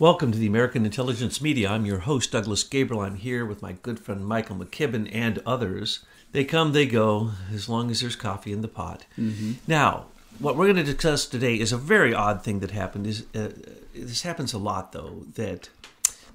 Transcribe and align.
Welcome 0.00 0.30
to 0.30 0.38
the 0.38 0.46
American 0.46 0.84
Intelligence 0.84 1.40
Media. 1.40 1.70
I'm 1.70 1.84
your 1.84 1.98
host, 1.98 2.30
Douglas 2.30 2.62
Gabriel. 2.62 3.02
I'm 3.02 3.16
here 3.16 3.44
with 3.44 3.62
my 3.62 3.72
good 3.72 3.98
friend 3.98 4.24
Michael 4.24 4.54
McKibben 4.54 5.10
and 5.12 5.42
others. 5.44 6.04
They 6.30 6.44
come, 6.44 6.70
they 6.70 6.86
go, 6.86 7.32
as 7.52 7.68
long 7.68 7.90
as 7.90 8.00
there's 8.00 8.14
coffee 8.14 8.52
in 8.52 8.60
the 8.60 8.68
pot. 8.68 9.06
Mm-hmm. 9.18 9.54
Now, 9.66 10.04
what 10.38 10.54
we're 10.54 10.66
going 10.66 10.76
to 10.76 10.84
discuss 10.84 11.26
today 11.26 11.56
is 11.56 11.72
a 11.72 11.76
very 11.76 12.14
odd 12.14 12.44
thing 12.44 12.60
that 12.60 12.70
happened. 12.70 13.08
Is 13.08 13.26
uh, 13.34 13.50
this 13.92 14.22
happens 14.22 14.52
a 14.52 14.58
lot 14.58 14.92
though 14.92 15.24
that 15.34 15.68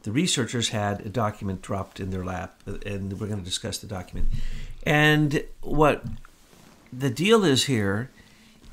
the 0.02 0.11
researchers 0.11 0.70
had 0.70 1.00
a 1.05 1.09
document 1.09 1.61
dropped 1.61 2.02
in 2.02 2.09
their 2.09 2.25
lap, 2.25 2.59
and 2.86 3.18
we're 3.18 3.27
going 3.27 3.39
to 3.39 3.45
discuss 3.45 3.77
the 3.77 3.88
document. 3.88 4.27
And 4.86 5.45
what 5.61 6.04
the 6.91 7.09
deal 7.09 7.45
is 7.45 7.64
here 7.64 8.09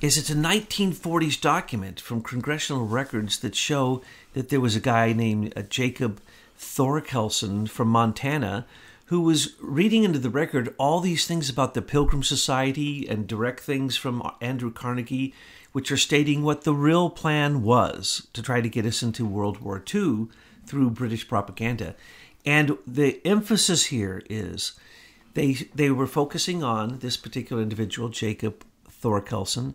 is 0.00 0.16
it's 0.16 0.30
a 0.30 0.34
1940s 0.34 1.38
document 1.40 2.00
from 2.00 2.22
congressional 2.22 2.86
records 2.86 3.38
that 3.40 3.54
show 3.54 4.02
that 4.32 4.48
there 4.48 4.60
was 4.60 4.74
a 4.74 4.80
guy 4.80 5.12
named 5.12 5.52
uh, 5.54 5.62
Jacob 5.62 6.20
Thorkelson 6.58 7.68
from 7.68 7.88
Montana 7.88 8.66
who 9.06 9.20
was 9.20 9.56
reading 9.60 10.04
into 10.04 10.18
the 10.18 10.30
record 10.30 10.74
all 10.78 11.00
these 11.00 11.26
things 11.26 11.50
about 11.50 11.74
the 11.74 11.82
Pilgrim 11.82 12.22
Society 12.22 13.06
and 13.08 13.26
direct 13.26 13.60
things 13.60 13.96
from 13.96 14.22
Andrew 14.40 14.72
Carnegie, 14.72 15.34
which 15.72 15.90
are 15.90 15.96
stating 15.96 16.42
what 16.42 16.62
the 16.62 16.72
real 16.72 17.10
plan 17.10 17.62
was 17.62 18.28
to 18.32 18.42
try 18.42 18.60
to 18.60 18.68
get 18.68 18.86
us 18.86 19.02
into 19.02 19.26
World 19.26 19.60
War 19.60 19.82
II 19.92 20.28
through 20.64 20.90
British 20.90 21.28
propaganda. 21.28 21.94
And 22.46 22.78
the 22.86 23.20
emphasis 23.26 23.86
here 23.86 24.22
is 24.30 24.72
they 25.34 25.54
they 25.74 25.90
were 25.90 26.06
focusing 26.06 26.62
on 26.62 27.00
this 27.00 27.16
particular 27.16 27.60
individual, 27.62 28.08
Jacob 28.08 28.64
Thorkelson, 29.00 29.74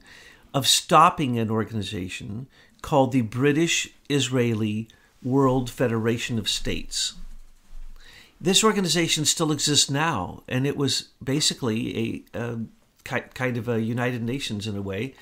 of 0.53 0.67
stopping 0.67 1.37
an 1.37 1.49
organization 1.49 2.47
called 2.81 3.11
the 3.11 3.21
British 3.21 3.89
Israeli 4.09 4.87
World 5.23 5.69
Federation 5.69 6.37
of 6.37 6.47
States. 6.47 7.13
This 8.39 8.63
organization 8.63 9.25
still 9.25 9.51
exists 9.51 9.89
now, 9.89 10.43
and 10.47 10.67
it 10.67 10.77
was 10.77 11.09
basically 11.23 12.25
a, 12.33 12.39
a 12.39 12.59
kind 13.03 13.57
of 13.57 13.67
a 13.67 13.81
United 13.81 14.21
Nations 14.21 14.67
in 14.67 14.75
a 14.77 14.81
way, 14.81 15.15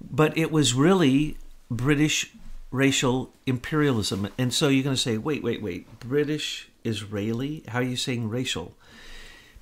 but 0.00 0.36
it 0.36 0.50
was 0.50 0.74
really 0.74 1.36
British 1.70 2.32
racial 2.70 3.32
imperialism. 3.46 4.28
And 4.36 4.52
so 4.52 4.68
you're 4.68 4.82
going 4.82 4.96
to 4.96 5.00
say, 5.00 5.16
wait, 5.16 5.42
wait, 5.42 5.62
wait, 5.62 6.00
British 6.00 6.68
Israeli? 6.82 7.62
How 7.68 7.78
are 7.78 7.82
you 7.82 7.96
saying 7.96 8.28
racial? 8.28 8.74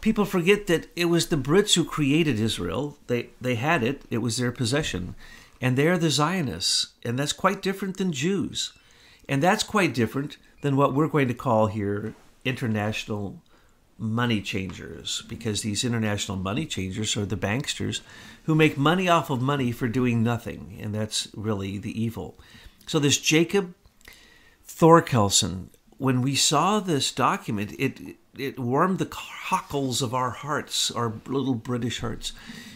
People 0.03 0.27
forget 0.27 0.67
that 0.67 0.89
it 0.95 1.07
was 1.07 1.29
the 1.29 1.37
Brits 1.37 1.75
who 1.75 1.85
created 1.85 2.39
Israel. 2.39 2.99
They 3.07 3.31
they 3.41 3.55
had 3.55 3.83
it; 3.83 4.03
it 4.11 4.19
was 4.19 4.37
their 4.37 4.53
possession, 4.53 5.15
and 5.63 5.79
they're 5.79 5.97
the 5.97 6.11
Zionists, 6.11 6.89
and 7.03 7.19
that's 7.19 7.33
quite 7.33 7.63
different 7.63 7.97
than 7.97 8.13
Jews, 8.13 8.75
and 9.27 9.43
that's 9.43 9.63
quite 9.63 9.95
different 9.95 10.37
than 10.61 10.77
what 10.77 10.93
we're 10.93 11.09
going 11.09 11.29
to 11.29 11.35
call 11.35 11.69
here 11.69 12.15
international 12.45 13.41
money 13.99 14.43
changers, 14.43 15.23
because 15.29 15.63
these 15.63 15.85
international 15.85 16.37
money 16.37 16.67
changers 16.67 17.17
are 17.17 17.25
the 17.25 17.37
banksters 17.37 18.01
who 18.45 18.55
make 18.55 18.77
money 18.77 19.09
off 19.09 19.31
of 19.31 19.41
money 19.41 19.71
for 19.71 19.89
doing 19.89 20.23
nothing, 20.23 20.79
and 20.83 20.95
that's 20.95 21.29
really 21.35 21.79
the 21.79 22.03
evil. 22.03 22.37
So 22.87 22.99
this 22.99 23.19
Jacob 23.19 23.75
Thorkelson, 24.67 25.69
when 25.99 26.21
we 26.21 26.35
saw 26.35 26.81
this 26.81 27.13
document, 27.13 27.77
it 27.79 28.17
it 28.39 28.59
warmed 28.59 28.99
the 28.99 29.07
cockles 29.07 30.03
of 30.03 30.15
our 30.15 30.31
hearts, 30.31 30.91
our 30.91 31.13
little 31.27 31.55
British 31.55 32.01
hearts, 32.01 32.33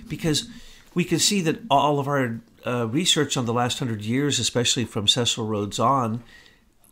because 0.08 0.48
we 0.94 1.04
could 1.04 1.20
see 1.20 1.40
that 1.42 1.60
all 1.70 1.98
of 1.98 2.08
our 2.08 2.40
uh, 2.66 2.88
research 2.88 3.36
on 3.36 3.46
the 3.46 3.52
last 3.52 3.78
hundred 3.78 4.02
years, 4.02 4.38
especially 4.38 4.84
from 4.84 5.08
Cecil 5.08 5.46
Rhodes 5.46 5.78
on, 5.78 6.22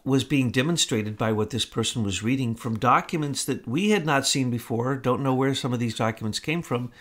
was 0.05 0.25
being 0.25 0.51
demonstrated 0.51 1.17
by 1.17 1.33
what 1.33 1.51
this 1.51 1.65
person 1.65 2.03
was 2.03 2.23
reading 2.23 2.55
from 2.55 2.79
documents 2.79 3.45
that 3.45 3.67
we 3.67 3.91
had 3.91 4.05
not 4.05 4.27
seen 4.27 4.51
before. 4.51 4.97
Don't 4.97 5.23
know 5.23 5.35
where 5.35 5.55
some 5.55 5.73
of 5.73 5.81
these 5.81 5.97
documents 5.97 6.39
came 6.39 6.61
from, 6.61 6.93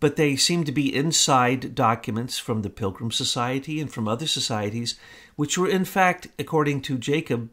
but 0.00 0.16
they 0.16 0.36
seem 0.36 0.64
to 0.64 0.72
be 0.72 0.94
inside 0.94 1.74
documents 1.74 2.38
from 2.38 2.62
the 2.62 2.70
Pilgrim 2.70 3.10
Society 3.10 3.80
and 3.80 3.92
from 3.92 4.08
other 4.08 4.26
societies, 4.26 4.98
which 5.36 5.58
were, 5.58 5.68
in 5.68 5.84
fact, 5.84 6.28
according 6.38 6.80
to 6.82 6.96
Jacob, 6.96 7.50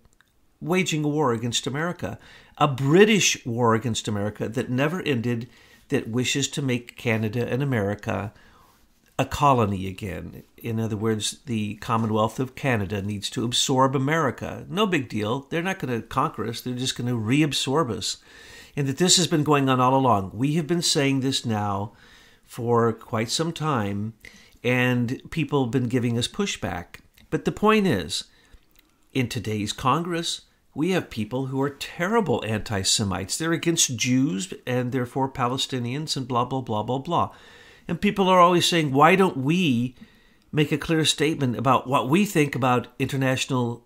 waging 0.64 1.04
a 1.04 1.08
war 1.08 1.34
against 1.34 1.68
America 1.68 2.18
a 2.58 2.68
British 2.68 3.46
war 3.46 3.74
against 3.76 4.08
America 4.08 4.48
that 4.48 4.70
never 4.70 5.02
ended, 5.02 5.50
that 5.90 6.08
wishes 6.08 6.48
to 6.50 6.62
make 6.62 6.98
Canada 6.98 7.48
and 7.48 7.64
America 7.64 8.34
a 9.18 9.26
colony 9.26 9.88
again. 9.88 10.44
In 10.58 10.80
other 10.80 10.98
words, 10.98 11.40
the 11.46 11.76
Commonwealth 11.76 12.40
of 12.40 12.56
Canada 12.56 13.02
needs 13.02 13.30
to 13.32 13.44
absorb 13.44 13.96
America. 13.96 14.66
No 14.70 14.86
big 14.88 15.08
deal. 15.08 15.42
They're 15.50 15.62
not 15.62 15.80
going 15.80 15.94
to 15.94 16.08
conquer 16.08 16.48
us, 16.48 16.62
they're 16.62 16.74
just 16.74 16.98
going 16.98 17.10
to 17.10 17.20
reabsorb 17.20 17.92
us. 17.92 18.18
And 18.76 18.88
that 18.88 18.98
this 18.98 19.18
has 19.18 19.28
been 19.28 19.44
going 19.44 19.70
on 19.70 19.80
all 19.80 19.96
along. 19.96 20.32
We 20.34 20.56
have 20.56 20.66
been 20.66 20.82
saying 20.82 21.20
this 21.20 21.46
now 21.46 21.94
for 22.44 22.92
quite 22.92 23.30
some 23.30 23.52
time, 23.52 24.14
and 24.64 25.22
people 25.30 25.66
have 25.66 25.72
been 25.72 25.88
giving 25.88 26.18
us 26.18 26.28
pushback. 26.28 27.02
But 27.30 27.46
the 27.46 27.52
point 27.52 27.86
is, 27.86 28.24
in 29.14 29.30
today's 29.30 29.74
Congress, 29.74 30.42
we 30.76 30.92
have 30.92 31.10
people 31.10 31.48
who 31.48 31.62
are 31.62 31.70
terrible 31.70 32.44
anti 32.46 32.82
Semites. 32.82 33.38
They're 33.38 33.54
against 33.54 33.96
Jews 33.96 34.54
and 34.66 34.92
therefore 34.92 35.30
Palestinians 35.30 36.18
and 36.18 36.28
blah, 36.28 36.46
blah, 36.46 36.62
blah, 36.62 36.84
blah, 36.84 37.00
blah. 37.00 37.32
And 37.88 38.02
people 38.02 38.30
are 38.30 38.40
always 38.40 38.66
saying, 38.66 38.92
why 38.92 39.16
don't 39.16 39.38
we 39.38 39.96
make 40.52 40.72
a 40.72 40.78
clear 40.78 41.06
statement 41.06 41.58
about 41.58 41.88
what 41.88 42.10
we 42.10 42.26
think 42.26 42.56
about 42.56 42.88
international 42.98 43.86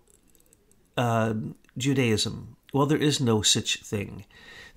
uh, 0.96 1.34
Judaism? 1.76 2.56
Well, 2.72 2.86
there 2.86 2.98
is 2.98 3.20
no 3.20 3.42
such 3.42 3.82
thing. 3.82 4.24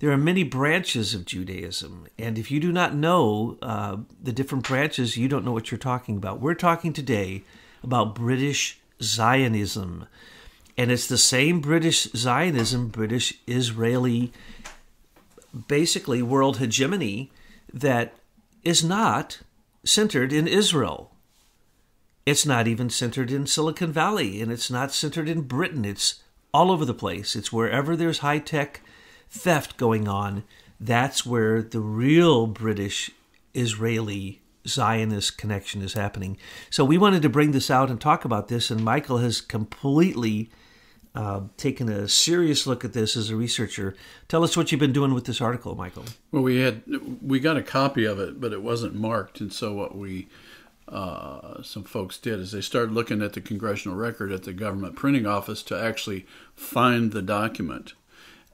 There 0.00 0.10
are 0.10 0.18
many 0.18 0.42
branches 0.42 1.14
of 1.14 1.26
Judaism, 1.26 2.08
and 2.18 2.36
if 2.36 2.50
you 2.50 2.58
do 2.58 2.72
not 2.72 2.94
know 2.94 3.56
uh, 3.62 3.98
the 4.20 4.32
different 4.32 4.66
branches, 4.66 5.16
you 5.16 5.28
don't 5.28 5.44
know 5.44 5.52
what 5.52 5.70
you're 5.70 5.78
talking 5.78 6.16
about. 6.16 6.40
We're 6.40 6.54
talking 6.54 6.92
today 6.92 7.44
about 7.84 8.14
British 8.16 8.80
Zionism. 9.00 10.06
And 10.76 10.90
it's 10.90 11.06
the 11.06 11.18
same 11.18 11.60
British 11.60 12.04
Zionism, 12.14 12.88
British 12.88 13.34
Israeli, 13.46 14.32
basically 15.68 16.22
world 16.22 16.58
hegemony 16.58 17.30
that 17.72 18.14
is 18.62 18.82
not 18.82 19.40
centered 19.84 20.32
in 20.32 20.46
Israel. 20.48 21.10
It's 22.24 22.46
not 22.46 22.68
even 22.68 22.88
centered 22.88 23.30
in 23.30 23.46
Silicon 23.46 23.92
Valley, 23.92 24.40
and 24.40 24.52
it's 24.52 24.70
not 24.70 24.92
centered 24.92 25.28
in 25.28 25.42
Britain. 25.42 25.84
It's 25.84 26.22
all 26.54 26.70
over 26.70 26.84
the 26.84 26.94
place. 26.94 27.34
It's 27.34 27.52
wherever 27.52 27.96
there's 27.96 28.18
high 28.18 28.38
tech 28.38 28.80
theft 29.28 29.76
going 29.76 30.06
on, 30.06 30.44
that's 30.78 31.26
where 31.26 31.62
the 31.62 31.80
real 31.80 32.46
British 32.46 33.10
Israeli 33.54 34.40
Zionist 34.66 35.36
connection 35.38 35.82
is 35.82 35.94
happening. 35.94 36.36
So 36.70 36.84
we 36.84 36.98
wanted 36.98 37.22
to 37.22 37.28
bring 37.28 37.52
this 37.52 37.70
out 37.70 37.90
and 37.90 38.00
talk 38.00 38.24
about 38.24 38.48
this, 38.48 38.70
and 38.70 38.84
Michael 38.84 39.18
has 39.18 39.40
completely 39.40 40.50
uh, 41.14 41.42
taken 41.56 41.88
a 41.88 42.08
serious 42.08 42.66
look 42.66 42.84
at 42.84 42.92
this 42.92 43.16
as 43.16 43.30
a 43.30 43.36
researcher. 43.36 43.94
Tell 44.28 44.42
us 44.44 44.56
what 44.56 44.72
you've 44.72 44.80
been 44.80 44.92
doing 44.92 45.12
with 45.12 45.26
this 45.26 45.40
article, 45.40 45.74
Michael. 45.74 46.04
Well, 46.30 46.42
we 46.42 46.60
had 46.60 46.82
we 47.22 47.38
got 47.38 47.56
a 47.56 47.62
copy 47.62 48.04
of 48.04 48.18
it, 48.18 48.40
but 48.40 48.52
it 48.52 48.62
wasn't 48.62 48.94
marked, 48.94 49.40
and 49.40 49.52
so 49.52 49.74
what 49.74 49.96
we 49.96 50.28
uh, 50.88 51.62
some 51.62 51.84
folks 51.84 52.18
did 52.18 52.38
is 52.38 52.52
they 52.52 52.60
started 52.60 52.92
looking 52.92 53.22
at 53.22 53.34
the 53.34 53.40
congressional 53.40 53.96
record 53.96 54.32
at 54.32 54.44
the 54.44 54.52
government 54.52 54.96
printing 54.96 55.26
office 55.26 55.62
to 55.64 55.78
actually 55.78 56.26
find 56.54 57.12
the 57.12 57.22
document. 57.22 57.94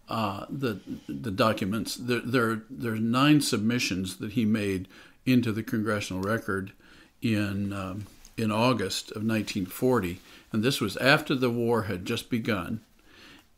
Uh, 0.09 0.47
the 0.49 0.81
the 1.07 1.31
documents 1.31 1.95
there, 1.95 2.21
there 2.21 2.63
there's 2.71 3.01
nine 3.01 3.41
submissions 3.41 4.17
that 4.17 4.33
he 4.33 4.45
made 4.45 4.89
into 5.27 5.53
the 5.53 5.63
congressional 5.63 6.23
record 6.23 6.73
in 7.21 7.73
um, 7.73 8.07
in 8.37 8.51
August 8.51 9.11
of 9.11 9.23
1940 9.23 10.21
and 10.53 10.63
this 10.63 10.81
was 10.81 10.97
after 10.97 11.35
the 11.35 11.51
war 11.51 11.85
had 11.85 12.05
just 12.05 12.31
begun. 12.31 12.81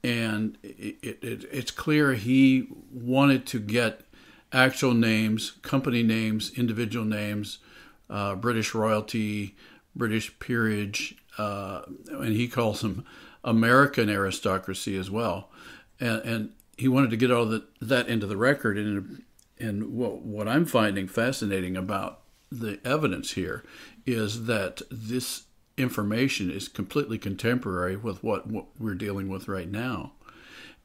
And 0.02 0.56
it, 0.62 1.18
it, 1.22 1.44
it's 1.52 1.70
clear 1.70 2.14
he 2.14 2.68
wanted 2.90 3.46
to 3.46 3.60
get 3.60 4.02
actual 4.52 4.94
names, 4.94 5.52
company 5.62 6.02
names, 6.02 6.52
individual 6.56 7.04
names, 7.04 7.58
uh, 8.08 8.34
British 8.34 8.74
royalty, 8.74 9.56
British 9.94 10.38
peerage, 10.38 11.16
uh, 11.38 11.82
and 12.10 12.32
he 12.34 12.48
calls 12.48 12.80
them 12.80 13.04
American 13.44 14.08
aristocracy 14.08 14.96
as 14.96 15.10
well. 15.10 15.50
And, 16.00 16.22
and 16.22 16.52
he 16.76 16.88
wanted 16.88 17.10
to 17.10 17.16
get 17.16 17.30
all 17.30 17.46
that, 17.46 17.64
that 17.80 18.08
into 18.08 18.26
the 18.26 18.36
record. 18.36 18.78
And, 18.78 19.22
and 19.58 19.92
what, 19.94 20.22
what 20.22 20.48
I'm 20.48 20.64
finding 20.64 21.06
fascinating 21.06 21.76
about 21.76 22.20
the 22.50 22.80
evidence 22.84 23.32
here 23.32 23.62
is 24.06 24.46
that 24.46 24.82
this 24.90 25.44
information 25.80 26.50
is 26.50 26.68
completely 26.68 27.18
contemporary 27.18 27.96
with 27.96 28.22
what, 28.22 28.46
what 28.46 28.66
we're 28.78 28.94
dealing 28.94 29.28
with 29.28 29.48
right 29.48 29.70
now. 29.70 30.12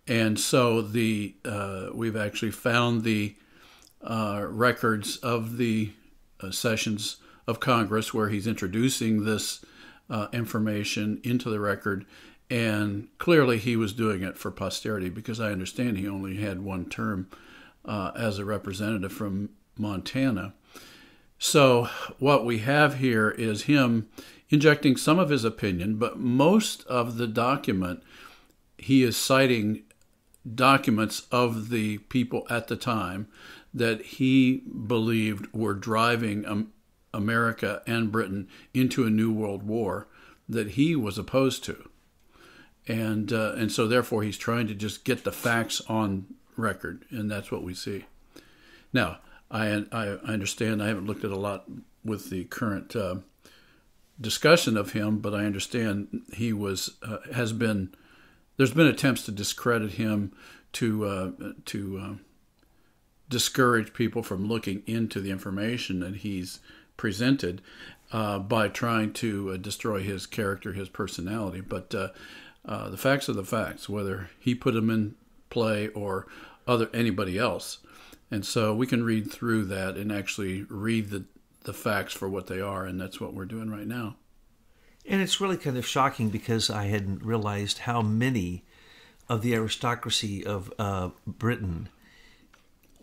And 0.07 0.39
so 0.39 0.81
the 0.81 1.36
uh, 1.44 1.88
we've 1.94 2.15
actually 2.15 2.51
found 2.51 3.03
the 3.03 3.36
uh, 4.03 4.45
records 4.47 5.18
of 5.18 5.57
the 5.57 5.92
uh, 6.42 6.51
sessions 6.51 7.18
of 7.47 7.59
Congress 7.59 8.13
where 8.13 8.30
he's 8.30 8.47
introducing 8.47 9.25
this 9.25 9.65
uh, 10.09 10.27
information 10.31 11.19
into 11.24 11.50
the 11.50 11.59
record, 11.59 12.06
And 12.50 13.07
clearly 13.18 13.57
he 13.57 13.75
was 13.75 13.94
doing 13.94 14.21
it 14.21 14.38
for 14.38 14.51
posterity 14.51 15.09
because 15.09 15.39
I 15.39 15.51
understand 15.51 15.97
he 15.97 16.07
only 16.07 16.38
had 16.38 16.62
one 16.62 16.86
term 16.86 17.27
uh, 17.83 18.12
as 18.15 18.38
a 18.38 18.45
representative 18.45 19.12
from 19.12 19.50
Montana. 19.77 20.53
So, 21.38 21.89
what 22.19 22.45
we 22.45 22.59
have 22.59 23.00
here 23.00 23.30
is 23.30 23.63
him 23.63 24.07
injecting 24.50 24.97
some 24.97 25.19
of 25.19 25.30
his 25.30 25.44
opinion, 25.44 25.95
but 25.95 26.19
most 26.19 26.86
of 26.88 27.18
the 27.18 27.27
document, 27.27 28.03
he 28.77 29.03
is 29.03 29.18
citing 29.18 29.83
documents 30.53 31.25
of 31.31 31.69
the 31.69 31.97
people 31.97 32.45
at 32.50 32.68
the 32.68 32.75
time 32.75 33.27
that 33.74 34.01
he 34.01 34.57
believed 34.88 35.51
were 35.53 35.74
driving 35.74 36.69
America 37.13 37.81
and 37.88 38.12
Britain 38.12 38.47
into 38.74 39.06
a 39.06 39.09
new 39.09 39.31
world 39.31 39.63
war 39.63 40.07
that 40.47 40.71
he 40.71 40.95
was 40.95 41.18
opposed 41.18 41.63
to. 41.63 41.89
And, 42.88 43.33
uh, 43.33 43.53
and 43.57 43.71
so, 43.71 43.88
therefore, 43.88 44.21
he's 44.21 44.38
trying 44.38 44.68
to 44.68 44.75
just 44.75 45.03
get 45.03 45.24
the 45.24 45.31
facts 45.31 45.81
on 45.89 46.27
record, 46.56 47.03
and 47.09 47.31
that's 47.31 47.51
what 47.51 47.63
we 47.63 47.74
see. 47.74 48.06
Now, 48.94 49.18
I, 49.50 49.86
I 49.92 50.07
understand 50.07 50.83
I 50.83 50.88
haven't 50.88 51.07
looked 51.07 51.24
at 51.24 51.31
a 51.31 51.38
lot 51.38 51.65
with 52.03 52.30
the 52.30 52.44
current 52.45 52.95
uh, 52.95 53.15
discussion 54.20 54.78
of 54.78 54.94
him, 54.94 55.20
but 55.20 55.34
I 55.34 55.46
understand 55.46 56.24
he 56.34 56.54
was 56.54 56.92
uh, 57.04 57.18
has 57.34 57.54
been 57.54 57.94
there's 58.58 58.74
been 58.74 58.88
attempts 58.88 59.26
to 59.26 59.32
discredit 59.32 59.94
him 59.94 60.32
to 60.74 61.06
uh, 61.06 61.32
to 61.66 61.98
uh, 61.98 62.14
discourage 63.30 63.94
people 63.94 64.24
from 64.24 64.48
looking 64.48 64.84
into 64.86 65.20
the 65.20 65.32
information 65.32 66.00
that 66.00 66.18
he's 66.18 66.60
presented 66.98 67.62
uh, 68.12 68.40
by 68.40 68.68
trying 68.68 69.12
to 69.12 69.52
uh, 69.52 69.58
destroy 69.58 70.02
his 70.02 70.26
character, 70.26 70.74
his 70.74 70.90
personality. 70.90 71.60
But 71.60 71.90
the 71.90 72.14
facts 72.98 73.28
are 73.28 73.34
the 73.34 73.44
facts, 73.44 73.90
whether 73.90 74.30
he 74.40 74.56
put 74.56 74.74
them 74.74 74.90
in 74.90 75.16
play 75.50 75.90
or 75.90 76.28
other 76.68 76.90
anybody 76.94 77.38
else. 77.38 77.80
And 78.32 78.46
so 78.46 78.74
we 78.74 78.88
can 78.88 79.04
read 79.04 79.32
through 79.32 79.66
that 79.66 79.98
and 79.98 80.12
actually 80.12 80.64
read 80.64 81.10
the, 81.10 81.26
the 81.66 81.74
facts 81.74 82.14
for 82.14 82.30
what 82.30 82.48
they 82.48 82.62
are, 82.62 82.86
and 82.86 83.00
that's 83.00 83.20
what 83.20 83.34
we're 83.34 83.46
doing 83.46 83.70
right 83.70 83.88
now. 83.88 84.16
And 85.08 85.22
it's 85.22 85.40
really 85.40 85.58
kind 85.58 85.78
of 85.78 85.86
shocking 85.86 86.30
because 86.30 86.70
I 86.70 86.86
hadn't 86.86 87.24
realized 87.24 87.80
how 87.80 88.02
many 88.02 88.64
of 89.30 89.42
the 89.42 89.54
aristocracy 89.54 90.46
of 90.46 90.74
uh, 90.80 91.10
Britain 91.28 91.90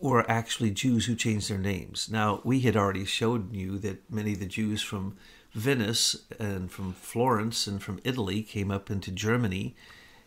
were 0.00 0.28
actually 0.28 0.70
Jews 0.72 1.06
who 1.06 1.14
changed 1.14 1.48
their 1.48 1.58
names. 1.58 2.10
Now, 2.10 2.40
we 2.42 2.60
had 2.60 2.76
already 2.76 3.04
showed 3.04 3.52
you 3.52 3.78
that 3.78 4.10
many 4.10 4.32
of 4.32 4.40
the 4.40 4.46
Jews 4.46 4.82
from 4.82 5.16
Venice 5.54 6.16
and 6.40 6.70
from 6.70 6.92
Florence 6.92 7.68
and 7.68 7.80
from 7.80 8.00
Italy 8.02 8.42
came 8.42 8.70
up 8.70 8.90
into 8.90 9.12
Germany 9.12 9.76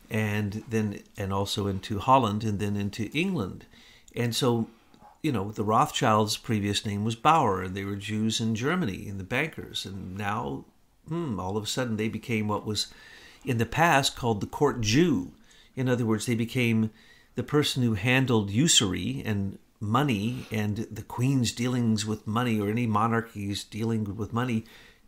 and 0.10 0.64
then 0.70 1.02
and 1.18 1.34
also 1.34 1.68
into 1.68 2.00
Holland 2.00 2.44
and 2.44 2.60
then 2.60 2.78
into 2.78 3.10
England. 3.14 3.66
And 4.16 4.34
so 4.34 4.68
you 5.26 5.32
know, 5.32 5.50
the 5.50 5.64
Rothschilds' 5.64 6.38
previous 6.38 6.86
name 6.86 7.04
was 7.04 7.16
Bauer, 7.16 7.64
and 7.64 7.76
they 7.76 7.84
were 7.84 7.96
Jews 7.96 8.40
in 8.40 8.54
Germany, 8.54 9.08
and 9.10 9.20
the 9.20 9.24
bankers. 9.24 9.84
And 9.84 10.16
now, 10.16 10.66
hmm, 11.08 11.40
all 11.40 11.58
of 11.58 11.64
a 11.64 11.68
sudden, 11.68 11.98
they 11.98 12.10
became 12.10 12.48
what 12.48 12.64
was 12.64 12.94
in 13.44 13.58
the 13.58 13.66
past 13.66 14.16
called 14.16 14.40
the 14.40 14.46
court 14.46 14.82
Jew. 14.82 15.32
In 15.76 15.90
other 15.90 16.06
words, 16.06 16.28
they 16.28 16.36
became 16.36 16.92
the 17.34 17.42
person 17.42 17.82
who 17.82 17.96
handled 17.96 18.52
usury 18.52 19.24
and 19.26 19.58
money, 19.80 20.46
and 20.52 20.78
the 20.92 21.02
queen's 21.02 21.52
dealings 21.52 22.06
with 22.06 22.28
money 22.28 22.60
or 22.60 22.70
any 22.70 22.86
monarchy's 22.86 23.64
dealing 23.64 24.16
with 24.16 24.32
money 24.32 24.64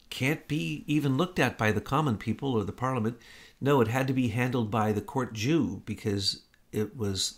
can't 0.10 0.48
be 0.48 0.84
even 0.88 1.16
looked 1.16 1.38
at 1.38 1.60
by 1.60 1.72
the 1.72 1.80
common 1.80 2.18
people 2.18 2.54
or 2.54 2.64
the 2.64 2.72
parliament. 2.72 3.20
No, 3.62 3.82
it 3.82 3.88
had 3.88 4.08
to 4.08 4.14
be 4.14 4.30
handled 4.30 4.72
by 4.72 4.94
the 4.94 5.02
court 5.02 5.34
Jew 5.34 5.84
because 5.86 6.42
it 6.72 6.98
was. 6.98 7.38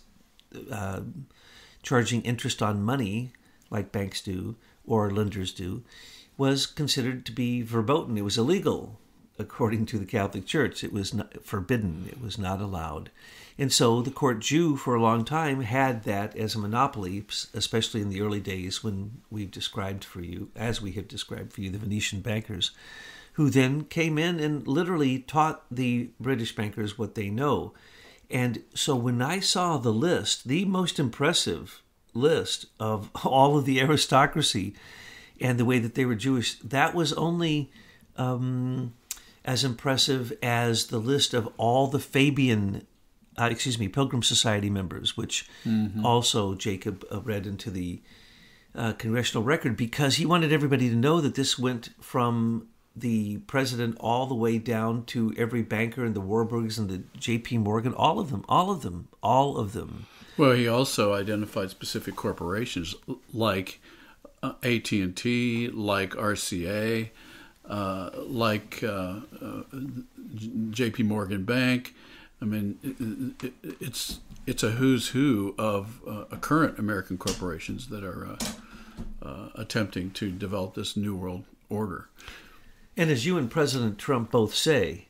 Uh, 0.72 1.02
charging 1.82 2.22
interest 2.22 2.62
on 2.62 2.82
money, 2.82 3.32
like 3.70 3.92
banks 3.92 4.20
do 4.20 4.56
or 4.86 5.10
lenders 5.10 5.52
do, 5.52 5.82
was 6.36 6.66
considered 6.66 7.26
to 7.26 7.32
be 7.32 7.62
verboten. 7.62 8.16
It 8.16 8.24
was 8.24 8.38
illegal 8.38 8.98
according 9.38 9.86
to 9.86 9.98
the 9.98 10.04
Catholic 10.04 10.46
Church. 10.46 10.84
It 10.84 10.92
was 10.92 11.14
forbidden. 11.42 12.06
It 12.08 12.20
was 12.20 12.38
not 12.38 12.60
allowed. 12.60 13.10
And 13.58 13.72
so 13.72 14.00
the 14.00 14.10
court 14.10 14.40
Jew, 14.40 14.76
for 14.76 14.94
a 14.94 15.02
long 15.02 15.24
time, 15.24 15.62
had 15.62 16.04
that 16.04 16.36
as 16.36 16.54
a 16.54 16.58
monopoly, 16.58 17.24
especially 17.52 18.00
in 18.00 18.08
the 18.08 18.20
early 18.20 18.40
days 18.40 18.82
when 18.82 19.22
we've 19.30 19.50
described 19.50 20.04
for 20.04 20.22
you, 20.22 20.50
as 20.56 20.80
we 20.80 20.92
have 20.92 21.08
described 21.08 21.52
for 21.52 21.60
you, 21.60 21.70
the 21.70 21.78
Venetian 21.78 22.20
bankers, 22.20 22.70
who 23.34 23.50
then 23.50 23.84
came 23.84 24.18
in 24.18 24.40
and 24.40 24.66
literally 24.66 25.20
taught 25.20 25.64
the 25.70 26.10
British 26.18 26.54
bankers 26.54 26.98
what 26.98 27.14
they 27.14 27.30
know. 27.30 27.72
And 28.30 28.62
so 28.74 28.94
when 28.94 29.20
I 29.20 29.40
saw 29.40 29.76
the 29.76 29.92
list, 29.92 30.46
the 30.46 30.64
most 30.64 30.98
impressive 30.98 31.82
list 32.14 32.66
of 32.78 33.10
all 33.24 33.58
of 33.58 33.64
the 33.64 33.80
aristocracy 33.80 34.74
and 35.40 35.58
the 35.58 35.64
way 35.64 35.78
that 35.78 35.94
they 35.94 36.04
were 36.04 36.14
Jewish, 36.14 36.58
that 36.60 36.94
was 36.94 37.12
only 37.14 37.70
um, 38.16 38.94
as 39.44 39.64
impressive 39.64 40.32
as 40.42 40.86
the 40.86 40.98
list 40.98 41.34
of 41.34 41.48
all 41.56 41.86
the 41.86 41.98
Fabian, 41.98 42.86
uh, 43.38 43.48
excuse 43.50 43.78
me, 43.78 43.88
Pilgrim 43.88 44.22
Society 44.22 44.70
members, 44.70 45.16
which 45.16 45.48
mm-hmm. 45.64 46.04
also 46.04 46.54
Jacob 46.54 47.04
uh, 47.10 47.20
read 47.20 47.46
into 47.46 47.70
the 47.70 48.00
uh, 48.74 48.92
congressional 48.92 49.42
record 49.42 49.76
because 49.76 50.16
he 50.16 50.26
wanted 50.26 50.52
everybody 50.52 50.88
to 50.88 50.94
know 50.94 51.20
that 51.20 51.34
this 51.34 51.58
went 51.58 51.90
from 52.00 52.68
the 52.96 53.38
president 53.38 53.96
all 54.00 54.26
the 54.26 54.34
way 54.34 54.58
down 54.58 55.04
to 55.06 55.32
every 55.36 55.62
banker 55.62 56.04
and 56.04 56.14
the 56.14 56.20
Warburgs 56.20 56.78
and 56.78 56.88
the 56.88 57.02
J.P. 57.18 57.58
Morgan, 57.58 57.94
all 57.94 58.18
of 58.18 58.30
them, 58.30 58.44
all 58.48 58.70
of 58.70 58.82
them, 58.82 59.08
all 59.22 59.56
of 59.56 59.72
them. 59.72 60.06
Well, 60.36 60.52
he 60.52 60.66
also 60.66 61.14
identified 61.14 61.70
specific 61.70 62.16
corporations 62.16 62.94
like 63.32 63.80
uh, 64.42 64.54
AT 64.62 64.90
and 64.92 65.16
T, 65.16 65.68
like 65.68 66.10
RCA, 66.12 67.10
uh, 67.68 68.10
like 68.16 68.82
uh, 68.82 69.20
uh 69.40 69.62
J.P. 70.70 71.04
Morgan 71.04 71.44
Bank. 71.44 71.94
I 72.42 72.46
mean, 72.46 72.78
it, 72.82 73.44
it, 73.44 73.76
it's 73.80 74.20
it's 74.46 74.62
a 74.62 74.70
who's 74.70 75.08
who 75.08 75.54
of 75.58 76.00
uh, 76.08 76.36
current 76.36 76.78
American 76.78 77.18
corporations 77.18 77.88
that 77.88 78.02
are 78.02 78.36
attempting 79.54 80.10
to 80.10 80.30
develop 80.30 80.74
this 80.74 80.96
new 80.96 81.14
world 81.14 81.44
order. 81.68 82.08
And 83.00 83.10
as 83.10 83.24
you 83.24 83.38
and 83.38 83.50
President 83.50 83.96
Trump 83.96 84.30
both 84.30 84.54
say, 84.54 85.06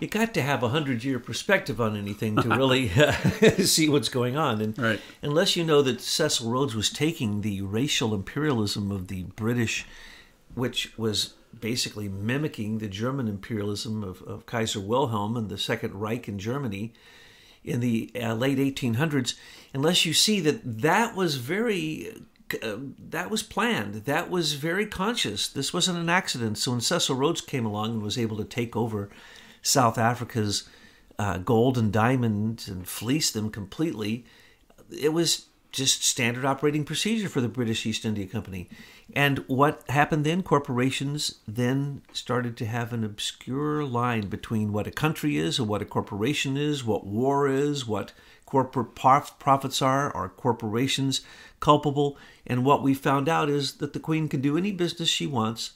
you 0.00 0.08
got 0.08 0.34
to 0.34 0.42
have 0.42 0.64
a 0.64 0.70
hundred 0.70 1.04
year 1.04 1.20
perspective 1.20 1.80
on 1.80 1.96
anything 1.96 2.34
to 2.34 2.48
really 2.56 2.90
uh, 2.90 3.12
see 3.62 3.88
what's 3.88 4.08
going 4.08 4.36
on. 4.36 4.60
And 4.60 4.76
right. 4.76 5.00
unless 5.22 5.54
you 5.54 5.62
know 5.62 5.82
that 5.82 6.00
Cecil 6.00 6.50
Rhodes 6.50 6.74
was 6.74 6.90
taking 6.90 7.42
the 7.42 7.62
racial 7.62 8.12
imperialism 8.12 8.90
of 8.90 9.06
the 9.06 9.22
British, 9.22 9.86
which 10.56 10.98
was 10.98 11.34
basically 11.60 12.08
mimicking 12.08 12.78
the 12.78 12.88
German 12.88 13.28
imperialism 13.28 14.02
of, 14.02 14.20
of 14.22 14.44
Kaiser 14.46 14.80
Wilhelm 14.80 15.36
and 15.36 15.48
the 15.48 15.58
Second 15.58 15.94
Reich 15.94 16.26
in 16.26 16.40
Germany 16.40 16.92
in 17.62 17.78
the 17.78 18.10
uh, 18.20 18.34
late 18.34 18.58
1800s, 18.58 19.36
unless 19.72 20.04
you 20.04 20.12
see 20.12 20.40
that 20.40 20.80
that 20.82 21.14
was 21.14 21.36
very 21.36 22.16
uh, 22.62 22.76
that 23.10 23.30
was 23.30 23.42
planned. 23.42 24.04
That 24.04 24.30
was 24.30 24.54
very 24.54 24.86
conscious. 24.86 25.48
This 25.48 25.72
wasn't 25.72 25.98
an 25.98 26.08
accident. 26.08 26.58
So 26.58 26.72
when 26.72 26.80
Cecil 26.80 27.16
Rhodes 27.16 27.40
came 27.40 27.66
along 27.66 27.92
and 27.92 28.02
was 28.02 28.18
able 28.18 28.36
to 28.36 28.44
take 28.44 28.76
over 28.76 29.10
South 29.62 29.98
Africa's 29.98 30.68
uh, 31.18 31.38
gold 31.38 31.76
and 31.76 31.92
diamonds 31.92 32.68
and 32.68 32.86
fleece 32.86 33.30
them 33.30 33.50
completely, 33.50 34.24
it 34.90 35.12
was 35.12 35.46
just 35.76 36.02
standard 36.02 36.46
operating 36.46 36.84
procedure 36.84 37.28
for 37.28 37.42
the 37.42 37.48
British 37.48 37.84
East 37.84 38.06
India 38.06 38.26
Company. 38.26 38.66
And 39.14 39.40
what 39.46 39.82
happened 39.90 40.24
then? 40.24 40.42
Corporations 40.42 41.40
then 41.46 42.00
started 42.14 42.56
to 42.56 42.64
have 42.64 42.94
an 42.94 43.04
obscure 43.04 43.84
line 43.84 44.28
between 44.28 44.72
what 44.72 44.86
a 44.86 44.90
country 44.90 45.36
is 45.36 45.58
and 45.58 45.68
what 45.68 45.82
a 45.82 45.84
corporation 45.84 46.56
is, 46.56 46.82
what 46.82 47.06
war 47.06 47.46
is, 47.46 47.86
what 47.86 48.12
corporate 48.46 48.94
profits 48.94 49.82
are, 49.82 50.10
are 50.16 50.30
corporations 50.30 51.20
culpable? 51.60 52.16
And 52.46 52.64
what 52.64 52.82
we 52.82 52.94
found 52.94 53.28
out 53.28 53.50
is 53.50 53.74
that 53.74 53.92
the 53.92 54.00
Queen 54.00 54.28
can 54.28 54.40
do 54.40 54.56
any 54.56 54.72
business 54.72 55.10
she 55.10 55.26
wants 55.26 55.72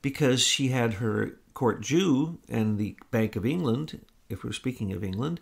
because 0.00 0.40
she 0.40 0.68
had 0.68 0.94
her 0.94 1.36
court 1.52 1.82
Jew 1.82 2.38
and 2.48 2.78
the 2.78 2.96
Bank 3.10 3.36
of 3.36 3.44
England, 3.44 4.00
if 4.30 4.44
we're 4.44 4.52
speaking 4.52 4.92
of 4.92 5.04
England, 5.04 5.40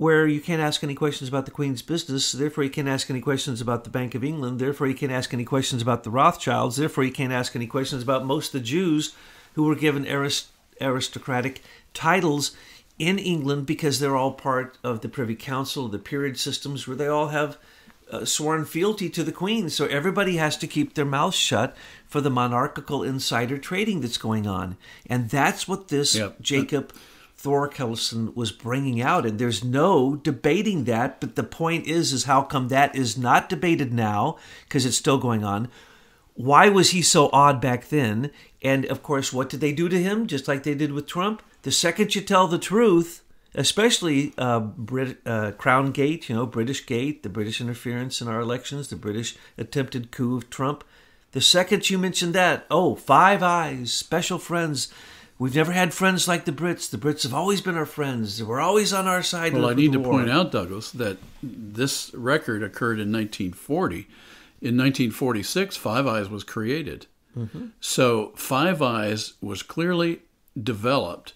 where 0.00 0.26
you 0.26 0.40
can't 0.40 0.62
ask 0.62 0.82
any 0.82 0.94
questions 0.94 1.28
about 1.28 1.44
the 1.44 1.50
Queen's 1.50 1.82
business, 1.82 2.32
therefore 2.32 2.64
you 2.64 2.70
can't 2.70 2.88
ask 2.88 3.10
any 3.10 3.20
questions 3.20 3.60
about 3.60 3.84
the 3.84 3.90
Bank 3.90 4.14
of 4.14 4.24
England, 4.24 4.58
therefore 4.58 4.86
you 4.86 4.94
can't 4.94 5.12
ask 5.12 5.34
any 5.34 5.44
questions 5.44 5.82
about 5.82 6.04
the 6.04 6.10
Rothschilds, 6.10 6.76
therefore 6.76 7.04
you 7.04 7.12
can't 7.12 7.34
ask 7.34 7.54
any 7.54 7.66
questions 7.66 8.02
about 8.02 8.24
most 8.24 8.54
of 8.54 8.62
the 8.62 8.66
Jews 8.66 9.14
who 9.56 9.64
were 9.64 9.74
given 9.74 10.06
arist- 10.06 10.52
aristocratic 10.80 11.60
titles 11.92 12.52
in 12.98 13.18
England 13.18 13.66
because 13.66 14.00
they're 14.00 14.16
all 14.16 14.32
part 14.32 14.78
of 14.82 15.02
the 15.02 15.08
Privy 15.10 15.34
Council, 15.34 15.86
the 15.86 15.98
period 15.98 16.38
systems, 16.38 16.88
where 16.88 16.96
they 16.96 17.06
all 17.06 17.28
have 17.28 17.58
uh, 18.10 18.24
sworn 18.24 18.64
fealty 18.64 19.10
to 19.10 19.22
the 19.22 19.32
Queen. 19.32 19.68
So 19.68 19.84
everybody 19.84 20.38
has 20.38 20.56
to 20.56 20.66
keep 20.66 20.94
their 20.94 21.04
mouths 21.04 21.36
shut 21.36 21.76
for 22.06 22.22
the 22.22 22.30
monarchical 22.30 23.02
insider 23.02 23.58
trading 23.58 24.00
that's 24.00 24.16
going 24.16 24.46
on. 24.46 24.78
And 25.04 25.28
that's 25.28 25.68
what 25.68 25.88
this 25.88 26.14
yep. 26.14 26.40
Jacob 26.40 26.94
Thorkelson 27.42 28.34
was 28.36 28.52
bringing 28.52 29.00
out, 29.00 29.24
and 29.24 29.38
there's 29.38 29.64
no 29.64 30.16
debating 30.16 30.84
that. 30.84 31.20
But 31.20 31.36
the 31.36 31.42
point 31.42 31.86
is, 31.86 32.12
is 32.12 32.24
how 32.24 32.42
come 32.42 32.68
that 32.68 32.94
is 32.94 33.16
not 33.16 33.48
debated 33.48 33.92
now 33.92 34.36
because 34.64 34.84
it's 34.84 34.96
still 34.96 35.18
going 35.18 35.42
on? 35.42 35.68
Why 36.34 36.68
was 36.68 36.90
he 36.90 37.02
so 37.02 37.30
odd 37.32 37.60
back 37.60 37.88
then? 37.88 38.30
And 38.62 38.84
of 38.86 39.02
course, 39.02 39.32
what 39.32 39.48
did 39.48 39.60
they 39.60 39.72
do 39.72 39.88
to 39.88 40.02
him? 40.02 40.26
Just 40.26 40.48
like 40.48 40.62
they 40.62 40.74
did 40.74 40.92
with 40.92 41.06
Trump. 41.06 41.42
The 41.62 41.72
second 41.72 42.14
you 42.14 42.20
tell 42.20 42.46
the 42.46 42.58
truth, 42.58 43.22
especially 43.54 44.32
uh, 44.38 44.60
Brit, 44.60 45.18
uh, 45.26 45.52
Crown 45.52 45.92
Gate, 45.92 46.28
you 46.28 46.34
know, 46.34 46.46
British 46.46 46.86
Gate, 46.86 47.22
the 47.22 47.28
British 47.28 47.60
interference 47.60 48.20
in 48.20 48.28
our 48.28 48.40
elections, 48.40 48.88
the 48.88 48.96
British 48.96 49.36
attempted 49.58 50.10
coup 50.10 50.36
of 50.36 50.50
Trump. 50.50 50.84
The 51.32 51.40
second 51.40 51.88
you 51.88 51.98
mention 51.98 52.32
that, 52.32 52.66
oh, 52.70 52.94
Five 52.94 53.42
Eyes, 53.42 53.92
special 53.92 54.38
friends. 54.38 54.92
We've 55.40 55.54
never 55.54 55.72
had 55.72 55.94
friends 55.94 56.28
like 56.28 56.44
the 56.44 56.52
Brits. 56.52 56.90
The 56.90 56.98
Brits 56.98 57.22
have 57.22 57.32
always 57.32 57.62
been 57.62 57.74
our 57.74 57.86
friends. 57.86 58.36
They 58.36 58.44
were 58.44 58.60
always 58.60 58.92
on 58.92 59.06
our 59.06 59.22
side. 59.22 59.54
Well, 59.54 59.70
I 59.70 59.72
need 59.72 59.92
to 59.92 59.98
war. 59.98 60.12
point 60.12 60.28
out, 60.28 60.52
Douglas, 60.52 60.90
that 60.90 61.16
this 61.42 62.12
record 62.12 62.62
occurred 62.62 63.00
in 63.00 63.10
1940. 63.10 64.00
In 64.60 64.76
1946, 64.76 65.78
Five 65.78 66.06
Eyes 66.06 66.28
was 66.28 66.44
created. 66.44 67.06
Mm-hmm. 67.34 67.68
So 67.80 68.32
Five 68.36 68.82
Eyes 68.82 69.32
was 69.40 69.62
clearly 69.62 70.20
developed 70.62 71.32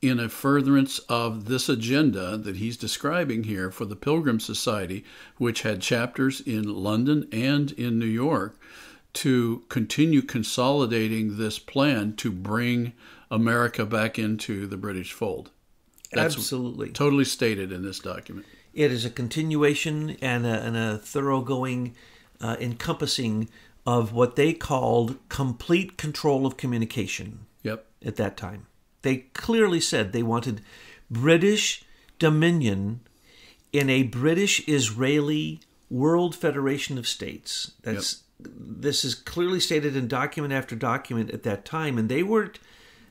in 0.00 0.20
a 0.20 0.28
furtherance 0.28 1.00
of 1.08 1.46
this 1.46 1.68
agenda 1.68 2.36
that 2.36 2.58
he's 2.58 2.76
describing 2.76 3.42
here 3.42 3.72
for 3.72 3.84
the 3.84 3.96
Pilgrim 3.96 4.38
Society, 4.38 5.04
which 5.38 5.62
had 5.62 5.80
chapters 5.80 6.40
in 6.40 6.72
London 6.72 7.26
and 7.32 7.72
in 7.72 7.98
New 7.98 8.06
York, 8.06 8.56
to 9.14 9.64
continue 9.68 10.22
consolidating 10.22 11.36
this 11.36 11.58
plan 11.58 12.14
to 12.16 12.30
bring 12.30 12.92
America 13.30 13.84
back 13.84 14.18
into 14.18 14.66
the 14.66 14.76
British 14.76 15.12
fold. 15.12 15.50
That's 16.12 16.36
Absolutely. 16.36 16.90
Totally 16.90 17.24
stated 17.24 17.72
in 17.72 17.82
this 17.82 17.98
document. 17.98 18.46
It 18.74 18.90
is 18.90 19.04
a 19.04 19.10
continuation 19.10 20.16
and 20.22 20.46
a, 20.46 20.62
and 20.62 20.76
a 20.76 20.98
thoroughgoing 20.98 21.94
uh, 22.40 22.56
encompassing 22.60 23.48
of 23.86 24.12
what 24.12 24.36
they 24.36 24.52
called 24.52 25.18
complete 25.28 25.96
control 25.96 26.46
of 26.46 26.56
communication. 26.56 27.46
Yep. 27.62 27.86
At 28.04 28.16
that 28.16 28.36
time. 28.36 28.66
They 29.02 29.16
clearly 29.34 29.80
said 29.80 30.12
they 30.12 30.22
wanted 30.22 30.62
British 31.10 31.84
dominion 32.18 33.00
in 33.72 33.88
a 33.88 34.04
British 34.04 34.66
Israeli 34.68 35.60
World 35.90 36.34
Federation 36.34 36.98
of 36.98 37.06
States. 37.06 37.72
That's 37.82 38.14
yep. 38.14 38.21
This 38.44 39.04
is 39.04 39.14
clearly 39.14 39.60
stated 39.60 39.96
in 39.96 40.08
document 40.08 40.52
after 40.52 40.76
document 40.76 41.30
at 41.30 41.42
that 41.44 41.64
time, 41.64 41.98
and 41.98 42.08
they 42.08 42.22
weren't 42.22 42.58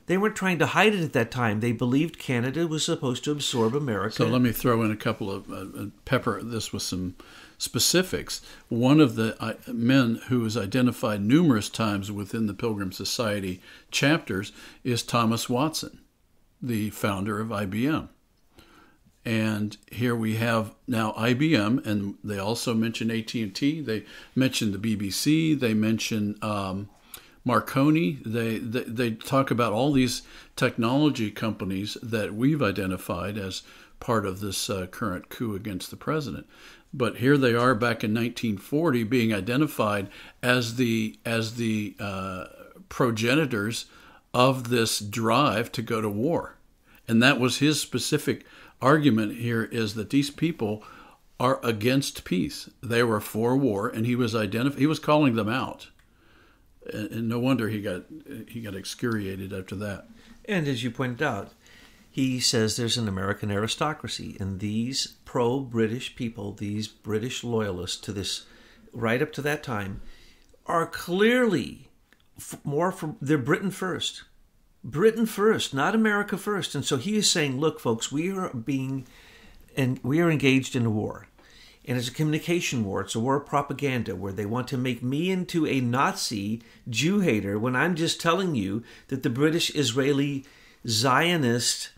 they 0.06 0.18
weren't 0.18 0.36
trying 0.36 0.58
to 0.58 0.66
hide 0.66 0.94
it 0.94 1.02
at 1.02 1.12
that 1.12 1.30
time. 1.30 1.60
They 1.60 1.72
believed 1.72 2.18
Canada 2.18 2.66
was 2.66 2.84
supposed 2.84 3.24
to 3.24 3.30
absorb 3.30 3.74
America. 3.74 4.16
So 4.16 4.26
let 4.26 4.42
me 4.42 4.52
throw 4.52 4.82
in 4.82 4.90
a 4.90 4.96
couple 4.96 5.30
of 5.30 5.50
uh, 5.50 5.82
uh 5.82 5.86
pepper 6.04 6.42
this 6.42 6.72
with 6.72 6.82
some 6.82 7.14
specifics. 7.58 8.42
One 8.68 9.00
of 9.00 9.14
the 9.14 9.40
uh, 9.42 9.54
men 9.68 10.20
who 10.28 10.44
is 10.44 10.56
identified 10.56 11.22
numerous 11.22 11.68
times 11.68 12.10
within 12.10 12.46
the 12.46 12.54
Pilgrim 12.54 12.92
Society 12.92 13.60
chapters 13.90 14.52
is 14.82 15.02
Thomas 15.02 15.48
Watson, 15.48 16.00
the 16.60 16.90
founder 16.90 17.40
of 17.40 17.48
IBM. 17.48 18.08
And 19.24 19.76
here 19.90 20.16
we 20.16 20.36
have 20.36 20.74
now 20.88 21.12
IBM, 21.12 21.86
and 21.86 22.16
they 22.24 22.38
also 22.38 22.74
mention 22.74 23.10
AT 23.10 23.32
and 23.34 23.54
T. 23.54 23.80
They 23.80 24.04
mention 24.34 24.72
the 24.72 24.78
BBC. 24.78 25.58
They 25.58 25.74
mention 25.74 26.36
um, 26.42 26.88
Marconi. 27.44 28.18
They, 28.26 28.58
they 28.58 28.82
they 28.82 29.10
talk 29.12 29.52
about 29.52 29.72
all 29.72 29.92
these 29.92 30.22
technology 30.56 31.30
companies 31.30 31.96
that 32.02 32.34
we've 32.34 32.62
identified 32.62 33.38
as 33.38 33.62
part 34.00 34.26
of 34.26 34.40
this 34.40 34.68
uh, 34.68 34.86
current 34.86 35.28
coup 35.28 35.54
against 35.54 35.90
the 35.90 35.96
president. 35.96 36.46
But 36.92 37.18
here 37.18 37.38
they 37.38 37.54
are 37.54 37.74
back 37.74 38.02
in 38.02 38.12
1940 38.12 39.04
being 39.04 39.32
identified 39.32 40.08
as 40.42 40.74
the 40.74 41.16
as 41.24 41.54
the 41.54 41.94
uh, 42.00 42.46
progenitors 42.88 43.86
of 44.34 44.68
this 44.68 44.98
drive 44.98 45.70
to 45.72 45.82
go 45.82 46.00
to 46.00 46.08
war. 46.08 46.56
And 47.08 47.22
that 47.22 47.40
was 47.40 47.58
his 47.58 47.80
specific 47.80 48.44
argument 48.82 49.38
here 49.38 49.64
is 49.64 49.94
that 49.94 50.10
these 50.10 50.30
people 50.30 50.82
are 51.40 51.60
against 51.64 52.24
peace. 52.24 52.68
They 52.82 53.02
were 53.02 53.20
for 53.20 53.56
war 53.56 53.88
and 53.88 54.04
he 54.04 54.16
was 54.16 54.34
identif- 54.34 54.78
he 54.78 54.86
was 54.86 54.98
calling 54.98 55.34
them 55.34 55.48
out. 55.48 55.88
And, 56.92 57.10
and 57.10 57.28
no 57.28 57.38
wonder 57.38 57.68
he 57.68 57.80
got 57.80 58.02
he 58.48 58.60
got 58.60 58.74
excoriated 58.74 59.52
after 59.52 59.76
that. 59.76 60.06
And 60.44 60.66
as 60.66 60.82
you 60.82 60.90
pointed 60.90 61.22
out, 61.22 61.52
he 62.12 62.40
says 62.40 62.76
there's 62.76 62.98
an 62.98 63.08
American 63.08 63.50
aristocracy, 63.50 64.36
and 64.38 64.60
these 64.60 65.14
pro 65.24 65.60
British 65.60 66.14
people, 66.14 66.52
these 66.52 66.86
British 66.86 67.42
loyalists 67.42 67.98
to 68.02 68.12
this, 68.12 68.44
right 68.92 69.22
up 69.22 69.32
to 69.32 69.42
that 69.42 69.62
time, 69.62 70.02
are 70.66 70.86
clearly 70.86 71.88
more 72.64 72.92
from, 72.92 73.16
they're 73.22 73.38
Britain 73.38 73.70
first. 73.70 74.24
Britain 74.84 75.26
first, 75.26 75.72
not 75.72 75.94
America 75.94 76.36
first. 76.36 76.74
And 76.74 76.84
so 76.84 76.96
he 76.96 77.16
is 77.16 77.30
saying, 77.30 77.58
look, 77.58 77.78
folks, 77.78 78.10
we 78.10 78.30
are 78.32 78.50
being, 78.50 79.06
and 79.76 80.00
we 80.02 80.20
are 80.20 80.30
engaged 80.30 80.74
in 80.74 80.86
a 80.86 80.90
war. 80.90 81.26
And 81.84 81.98
it's 81.98 82.08
a 82.08 82.12
communication 82.12 82.84
war. 82.84 83.00
It's 83.00 83.14
a 83.14 83.20
war 83.20 83.36
of 83.36 83.46
propaganda 83.46 84.14
where 84.14 84.32
they 84.32 84.46
want 84.46 84.68
to 84.68 84.76
make 84.76 85.02
me 85.02 85.30
into 85.30 85.66
a 85.66 85.80
Nazi 85.80 86.62
Jew 86.88 87.20
hater 87.20 87.58
when 87.58 87.74
I'm 87.74 87.96
just 87.96 88.20
telling 88.20 88.54
you 88.54 88.84
that 89.08 89.22
the 89.22 89.30
British 89.30 89.74
Israeli 89.74 90.44
Zionist 90.86 91.90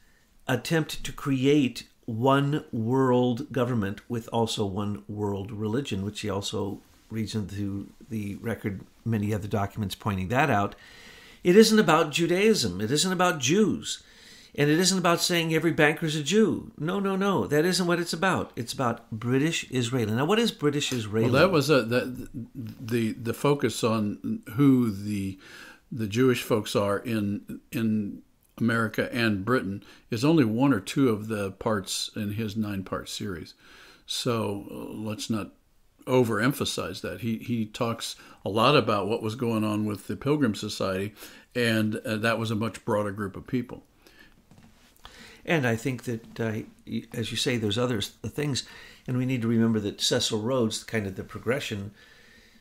attempt 0.48 1.04
to 1.04 1.12
create 1.12 1.86
one 2.06 2.64
world 2.72 3.52
government 3.52 4.00
with 4.10 4.28
also 4.32 4.64
one 4.66 5.02
world 5.08 5.50
religion, 5.50 6.04
which 6.04 6.20
he 6.20 6.30
also 6.30 6.80
reads 7.10 7.34
into 7.34 7.88
the 8.10 8.36
record, 8.36 8.80
many 9.04 9.32
other 9.32 9.48
documents 9.48 9.94
pointing 9.94 10.28
that 10.28 10.50
out. 10.50 10.74
It 11.44 11.56
isn't 11.56 11.78
about 11.78 12.10
Judaism. 12.10 12.80
It 12.80 12.90
isn't 12.90 13.12
about 13.12 13.38
Jews. 13.38 14.02
And 14.56 14.70
it 14.70 14.78
isn't 14.78 14.98
about 14.98 15.20
saying 15.20 15.52
every 15.52 15.72
banker's 15.72 16.14
a 16.14 16.22
Jew. 16.22 16.72
No, 16.78 17.00
no, 17.00 17.16
no. 17.16 17.46
That 17.46 17.64
isn't 17.64 17.86
what 17.86 17.98
it's 17.98 18.12
about. 18.12 18.52
It's 18.56 18.72
about 18.72 19.10
British 19.10 19.70
Israeli. 19.70 20.12
Now, 20.12 20.24
what 20.24 20.38
is 20.38 20.52
British 20.52 20.92
Israeli? 20.92 21.30
Well, 21.30 21.40
that 21.40 21.50
was 21.50 21.70
a, 21.70 21.82
the, 21.82 22.28
the 22.54 23.12
the 23.12 23.34
focus 23.34 23.82
on 23.82 24.42
who 24.54 24.92
the 24.92 25.38
the 25.90 26.06
Jewish 26.06 26.42
folks 26.42 26.76
are 26.76 26.98
in 26.98 27.60
in 27.72 28.22
America 28.58 29.12
and 29.12 29.44
Britain 29.44 29.82
is 30.10 30.24
only 30.24 30.44
one 30.44 30.72
or 30.72 30.80
two 30.80 31.08
of 31.08 31.26
the 31.26 31.50
parts 31.52 32.10
in 32.14 32.34
his 32.34 32.56
nine 32.56 32.84
part 32.84 33.08
series. 33.08 33.54
So 34.06 34.66
uh, 34.70 34.92
let's 34.92 35.28
not 35.28 35.50
overemphasize 36.06 37.00
that. 37.02 37.20
He, 37.20 37.38
he 37.38 37.66
talks 37.66 38.16
a 38.44 38.49
lot 38.49 38.76
about 38.76 39.08
what 39.08 39.23
was 39.23 39.34
going 39.34 39.64
on 39.64 39.84
with 39.84 40.06
the 40.06 40.16
Pilgrim 40.16 40.54
Society, 40.54 41.14
and 41.54 41.96
uh, 41.96 42.16
that 42.16 42.38
was 42.38 42.50
a 42.50 42.56
much 42.56 42.84
broader 42.84 43.12
group 43.12 43.37
of 43.37 43.46
people. 43.46 43.82
And 45.46 45.66
I 45.66 45.76
think 45.76 46.04
that, 46.04 46.40
uh, 46.40 46.62
as 47.12 47.30
you 47.30 47.37
say, 47.37 47.56
there's 47.56 47.78
other 47.78 48.00
things, 48.00 48.64
and 49.06 49.18
we 49.18 49.26
need 49.26 49.42
to 49.42 49.49
remember 49.49 49.80
that 49.80 50.00
Cecil 50.00 50.40
Rhodes, 50.40 50.82
kind 50.84 51.06
of 51.06 51.16
the 51.16 51.25
progression 51.25 51.92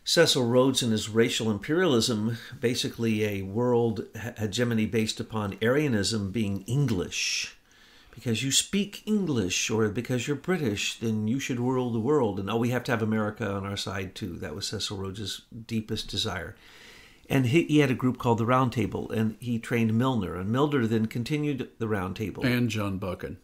Cecil 0.05 0.45
Rhodes 0.45 0.83
and 0.83 0.91
his 0.91 1.07
racial 1.07 1.49
imperialism, 1.49 2.37
basically 2.59 3.23
a 3.23 3.43
world 3.43 4.05
hegemony 4.37 4.85
based 4.85 5.21
upon 5.21 5.53
Aryanism 5.61 6.31
being 6.31 6.63
English. 6.63 7.55
Because 8.13 8.43
you 8.43 8.51
speak 8.51 9.01
English 9.05 9.71
or 9.71 9.89
because 9.89 10.27
you're 10.27 10.37
British, 10.37 10.99
then 10.99 11.27
you 11.27 11.39
should 11.39 11.59
rule 11.59 11.91
the 11.91 11.99
world. 11.99 12.39
And 12.39 12.49
oh, 12.49 12.57
we 12.57 12.69
have 12.69 12.83
to 12.85 12.91
have 12.91 13.01
America 13.01 13.49
on 13.49 13.65
our 13.65 13.77
side 13.77 14.13
too. 14.13 14.33
That 14.37 14.55
was 14.55 14.67
Cecil 14.67 14.97
Rhodes' 14.97 15.41
deepest 15.65 16.09
desire. 16.09 16.55
And 17.29 17.47
he, 17.47 17.63
he 17.63 17.79
had 17.79 17.89
a 17.89 17.95
group 17.95 18.19
called 18.19 18.37
the 18.37 18.45
Round 18.45 18.71
Table, 18.71 19.09
and 19.09 19.37
he 19.39 19.57
trained 19.57 19.97
Milner. 19.97 20.35
And 20.35 20.51
Milner 20.51 20.85
then 20.85 21.07
continued 21.07 21.69
the 21.79 21.87
Round 21.87 22.15
Table. 22.15 22.45
And 22.45 22.69
John 22.69 22.97
Buchan 22.97 23.37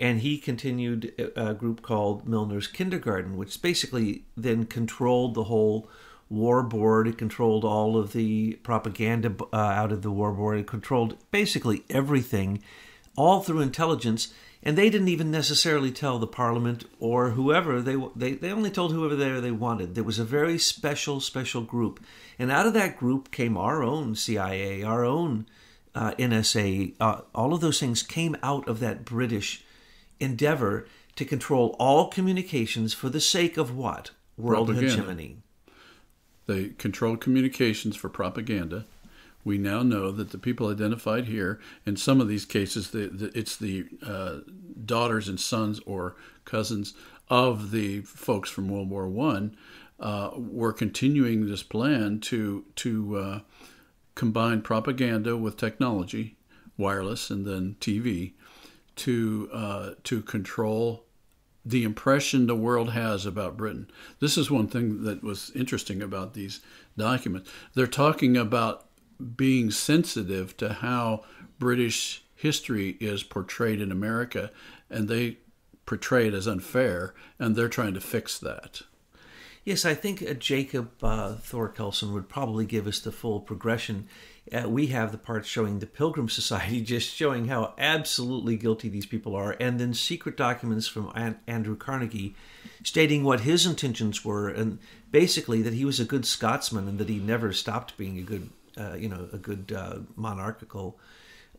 and 0.00 0.22
he 0.22 0.38
continued 0.38 1.12
a 1.36 1.52
group 1.52 1.82
called 1.82 2.26
Milner's 2.26 2.66
Kindergarten, 2.66 3.36
which 3.36 3.60
basically 3.60 4.24
then 4.34 4.64
controlled 4.64 5.34
the 5.34 5.44
whole 5.44 5.90
war 6.30 6.62
board. 6.62 7.06
It 7.06 7.18
controlled 7.18 7.66
all 7.66 7.98
of 7.98 8.12
the 8.14 8.54
propaganda 8.62 9.34
uh, 9.52 9.56
out 9.56 9.92
of 9.92 10.00
the 10.00 10.10
war 10.10 10.32
board. 10.32 10.58
It 10.58 10.66
controlled 10.66 11.18
basically 11.30 11.84
everything, 11.90 12.62
all 13.16 13.40
through 13.40 13.60
intelligence. 13.60 14.32
And 14.62 14.76
they 14.76 14.90
didn't 14.90 15.08
even 15.08 15.30
necessarily 15.30 15.90
tell 15.90 16.18
the 16.18 16.26
parliament 16.26 16.84
or 16.98 17.30
whoever. 17.30 17.80
They, 17.80 17.96
they, 18.14 18.32
they 18.32 18.52
only 18.52 18.70
told 18.70 18.92
whoever 18.92 19.16
they, 19.16 19.40
they 19.40 19.50
wanted. 19.50 19.94
There 19.94 20.04
was 20.04 20.18
a 20.18 20.24
very 20.24 20.58
special, 20.58 21.20
special 21.20 21.62
group. 21.62 22.00
And 22.38 22.50
out 22.50 22.66
of 22.66 22.74
that 22.74 22.98
group 22.98 23.30
came 23.30 23.56
our 23.56 23.82
own 23.82 24.14
CIA, 24.14 24.82
our 24.82 25.04
own 25.04 25.46
uh, 25.94 26.12
NSA. 26.12 26.94
Uh, 27.00 27.22
all 27.34 27.54
of 27.54 27.60
those 27.60 27.80
things 27.80 28.02
came 28.02 28.36
out 28.42 28.68
of 28.68 28.80
that 28.80 29.04
British 29.04 29.64
endeavor 30.18 30.86
to 31.16 31.24
control 31.24 31.74
all 31.78 32.08
communications 32.08 32.92
for 32.92 33.08
the 33.08 33.20
sake 33.20 33.56
of 33.56 33.74
what? 33.74 34.10
World 34.36 34.68
propaganda. 34.68 34.96
hegemony. 34.96 35.36
They 36.46 36.68
controlled 36.70 37.20
communications 37.20 37.96
for 37.96 38.08
propaganda, 38.08 38.84
we 39.44 39.58
now 39.58 39.82
know 39.82 40.10
that 40.10 40.30
the 40.30 40.38
people 40.38 40.68
identified 40.68 41.26
here, 41.26 41.60
in 41.86 41.96
some 41.96 42.20
of 42.20 42.28
these 42.28 42.44
cases, 42.44 42.90
the, 42.90 43.08
the, 43.08 43.38
it's 43.38 43.56
the 43.56 43.86
uh, 44.04 44.38
daughters 44.84 45.28
and 45.28 45.40
sons 45.40 45.80
or 45.86 46.16
cousins 46.44 46.94
of 47.28 47.70
the 47.70 48.00
folks 48.02 48.50
from 48.50 48.68
World 48.68 48.90
War 48.90 49.08
One, 49.08 49.56
uh, 49.98 50.30
were 50.36 50.72
continuing 50.72 51.46
this 51.46 51.62
plan 51.62 52.20
to 52.20 52.64
to 52.76 53.16
uh, 53.16 53.40
combine 54.14 54.62
propaganda 54.62 55.36
with 55.36 55.56
technology, 55.56 56.36
wireless, 56.76 57.30
and 57.30 57.46
then 57.46 57.76
TV, 57.80 58.32
to 58.96 59.48
uh, 59.52 59.90
to 60.04 60.22
control 60.22 61.04
the 61.64 61.84
impression 61.84 62.46
the 62.46 62.56
world 62.56 62.90
has 62.90 63.26
about 63.26 63.56
Britain. 63.56 63.90
This 64.18 64.38
is 64.38 64.50
one 64.50 64.66
thing 64.66 65.04
that 65.04 65.22
was 65.22 65.52
interesting 65.54 66.02
about 66.02 66.32
these 66.32 66.60
documents. 66.96 67.50
They're 67.74 67.86
talking 67.86 68.36
about 68.36 68.86
being 69.36 69.70
sensitive 69.70 70.56
to 70.58 70.74
how 70.74 71.24
British 71.58 72.22
history 72.34 72.96
is 73.00 73.22
portrayed 73.22 73.80
in 73.80 73.92
America, 73.92 74.50
and 74.88 75.08
they 75.08 75.38
portray 75.86 76.28
it 76.28 76.34
as 76.34 76.46
unfair, 76.46 77.14
and 77.38 77.54
they're 77.54 77.68
trying 77.68 77.94
to 77.94 78.00
fix 78.00 78.38
that. 78.38 78.82
Yes, 79.64 79.84
I 79.84 79.94
think 79.94 80.22
uh, 80.22 80.32
Jacob 80.34 80.90
uh, 81.02 81.34
Thor-Kelson 81.34 82.14
would 82.14 82.28
probably 82.28 82.64
give 82.64 82.86
us 82.86 82.98
the 82.98 83.12
full 83.12 83.40
progression. 83.40 84.08
Uh, 84.50 84.68
we 84.68 84.86
have 84.86 85.12
the 85.12 85.18
part 85.18 85.44
showing 85.44 85.78
the 85.78 85.86
Pilgrim 85.86 86.28
Society, 86.30 86.80
just 86.80 87.14
showing 87.14 87.48
how 87.48 87.74
absolutely 87.76 88.56
guilty 88.56 88.88
these 88.88 89.06
people 89.06 89.36
are, 89.36 89.56
and 89.60 89.78
then 89.78 89.92
secret 89.92 90.36
documents 90.36 90.88
from 90.88 91.12
An- 91.14 91.40
Andrew 91.46 91.76
Carnegie 91.76 92.34
stating 92.82 93.22
what 93.22 93.40
his 93.40 93.66
intentions 93.66 94.24
were, 94.24 94.48
and 94.48 94.78
basically 95.10 95.60
that 95.60 95.74
he 95.74 95.84
was 95.84 96.00
a 96.00 96.04
good 96.04 96.24
Scotsman 96.24 96.88
and 96.88 96.98
that 96.98 97.10
he 97.10 97.18
never 97.18 97.52
stopped 97.52 97.98
being 97.98 98.18
a 98.18 98.22
good 98.22 98.48
uh, 98.78 98.94
you 98.94 99.08
know, 99.08 99.28
a 99.32 99.38
good 99.38 99.72
uh, 99.72 99.98
monarchical 100.16 100.98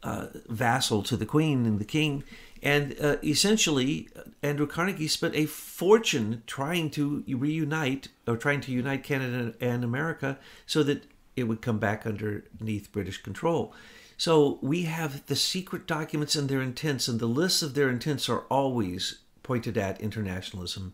uh, 0.04 0.28
vassal 0.48 1.04
to 1.04 1.16
the 1.16 1.26
queen 1.26 1.66
and 1.66 1.80
the 1.80 1.86
king. 1.86 2.24
And 2.64 2.96
uh, 3.02 3.18
essentially, 3.24 4.10
Andrew 4.44 4.68
Carnegie 4.68 5.08
spent 5.08 5.36
a 5.36 5.46
fortune 5.46 6.44
trying 6.46 6.90
to 6.92 7.24
reunite 7.28 8.10
or 8.28 8.38
trying 8.38 8.62
to 8.62 8.72
unite 8.72 9.04
Canada 9.04 9.54
and 9.60 9.84
America 9.84 10.38
so 10.66 10.84
that 10.84 11.04
it 11.36 11.44
would 11.44 11.62
come 11.62 11.80
back 11.80 12.06
underneath 12.06 12.92
British 12.92 13.22
control. 13.22 13.74
So 14.18 14.60
we 14.62 14.84
have 14.84 15.26
the 15.26 15.36
secret 15.36 15.88
documents 15.88 16.36
and 16.36 16.48
their 16.48 16.62
intents, 16.62 17.08
and 17.08 17.20
the 17.20 17.26
lists 17.26 17.64
of 17.64 17.74
their 17.74 17.90
intents 17.90 18.30
are 18.30 18.42
always 18.52 19.20
pointed 19.42 19.78
at 19.78 20.00
internationalism, 20.00 20.94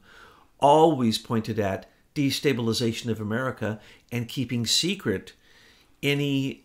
always 0.60 1.18
pointed 1.18 1.60
at 1.60 1.90
destabilization 2.16 3.12
of 3.12 3.20
America 3.20 3.80
and 4.12 4.30
keeping 4.30 4.66
secret 4.66 5.34
any 6.02 6.64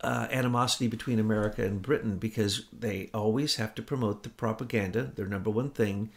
uh, 0.00 0.28
animosity 0.30 0.88
between 0.88 1.18
America 1.18 1.64
and 1.64 1.82
Britain 1.82 2.18
because 2.18 2.66
they 2.72 3.10
always 3.14 3.56
have 3.56 3.74
to 3.74 3.82
promote 3.82 4.22
the 4.22 4.28
propaganda, 4.28 5.12
their 5.14 5.26
number 5.26 5.50
one 5.50 5.70
thing, 5.70 6.10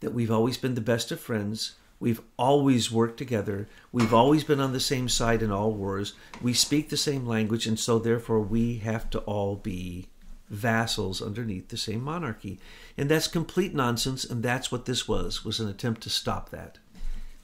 that 0.00 0.12
we've 0.12 0.30
always 0.30 0.56
been 0.56 0.74
the 0.74 0.80
best 0.80 1.10
of 1.10 1.20
friends. 1.20 1.74
We've 2.00 2.20
always 2.36 2.90
worked 2.90 3.18
together. 3.18 3.68
We've 3.92 4.14
always 4.14 4.44
been 4.44 4.60
on 4.60 4.72
the 4.72 4.80
same 4.80 5.08
side 5.08 5.42
in 5.42 5.50
all 5.50 5.72
wars. 5.72 6.14
We 6.42 6.52
speak 6.52 6.88
the 6.88 6.96
same 6.96 7.26
language, 7.26 7.66
and 7.66 7.78
so 7.78 7.98
therefore 7.98 8.40
we 8.40 8.78
have 8.78 9.08
to 9.10 9.20
all 9.20 9.56
be 9.56 10.08
vassals 10.50 11.22
underneath 11.22 11.68
the 11.68 11.76
same 11.76 12.02
monarchy. 12.02 12.58
And 12.96 13.10
that's 13.10 13.26
complete 13.28 13.74
nonsense, 13.74 14.24
and 14.24 14.42
that's 14.42 14.70
what 14.70 14.84
this 14.84 15.08
was, 15.08 15.44
was 15.44 15.60
an 15.60 15.68
attempt 15.68 16.02
to 16.02 16.10
stop 16.10 16.50
that. 16.50 16.78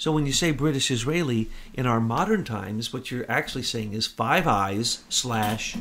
So 0.01 0.13
when 0.13 0.25
you 0.25 0.33
say 0.33 0.51
British 0.51 0.91
Israeli 0.91 1.51
in 1.75 1.85
our 1.85 2.01
modern 2.01 2.43
times, 2.43 2.91
what 2.91 3.11
you're 3.11 3.31
actually 3.31 3.65
saying 3.65 3.93
is 3.93 4.07
Five 4.07 4.47
Eyes 4.47 5.05
slash 5.11 5.77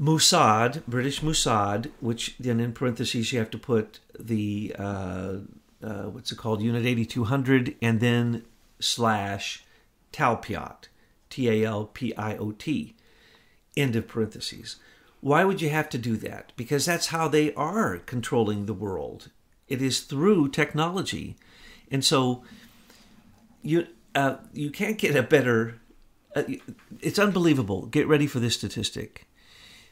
Mossad, 0.00 0.84
British 0.84 1.20
Mossad, 1.20 1.92
which 2.00 2.34
then 2.40 2.58
in 2.58 2.72
parentheses 2.72 3.32
you 3.32 3.38
have 3.38 3.50
to 3.50 3.58
put 3.58 4.00
the 4.18 4.74
uh, 4.76 5.34
uh, 5.84 6.02
what's 6.10 6.32
it 6.32 6.38
called, 6.38 6.62
Unit 6.62 6.84
8200, 6.84 7.76
and 7.80 8.00
then 8.00 8.44
slash 8.80 9.62
Talpiot, 10.10 10.88
T 11.30 11.48
A 11.48 11.64
L 11.64 11.84
P 11.94 12.12
I 12.16 12.36
O 12.38 12.50
T, 12.50 12.96
end 13.76 13.94
of 13.94 14.08
parentheses. 14.08 14.78
Why 15.20 15.44
would 15.44 15.62
you 15.62 15.70
have 15.70 15.88
to 15.90 15.98
do 15.98 16.16
that? 16.16 16.52
Because 16.56 16.86
that's 16.86 17.06
how 17.06 17.28
they 17.28 17.54
are 17.54 17.98
controlling 17.98 18.66
the 18.66 18.74
world. 18.74 19.30
It 19.68 19.80
is 19.80 20.00
through 20.00 20.48
technology. 20.48 21.36
And 21.90 22.04
so 22.04 22.44
you 23.62 23.86
uh, 24.14 24.36
you 24.52 24.70
can't 24.70 24.98
get 24.98 25.16
a 25.16 25.22
better. 25.22 25.80
Uh, 26.34 26.44
it's 27.00 27.18
unbelievable. 27.18 27.86
Get 27.86 28.06
ready 28.08 28.26
for 28.26 28.40
this 28.40 28.54
statistic. 28.54 29.26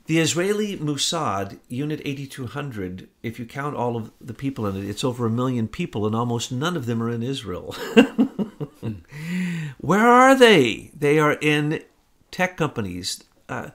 The 0.07 0.19
Israeli 0.19 0.77
Mossad 0.79 1.61
Unit 1.69 2.01
8200, 2.05 3.09
if 3.23 3.39
you 3.39 3.47
count 3.47 3.77
all 3.77 3.97
of 3.97 4.11
the 4.21 4.35
people 4.35 4.67
in 4.67 4.77
it, 4.77 4.89
it's 4.89 5.05
over 5.05 5.27
a 5.27 5.31
million 5.31 5.69
people, 5.69 6.07
and 6.07 6.17
almost 6.17 6.51
none 6.51 6.77
of 6.77 6.87
them 6.87 7.01
are 7.01 7.09
in 7.09 7.23
Israel. 7.23 7.77
Where 9.79 10.07
are 10.07 10.35
they? 10.35 10.91
They 10.93 11.21
are 11.21 11.39
in 11.41 11.85
tech 12.33 12.57
companies. 12.57 13.23
Uh, 13.49 13.71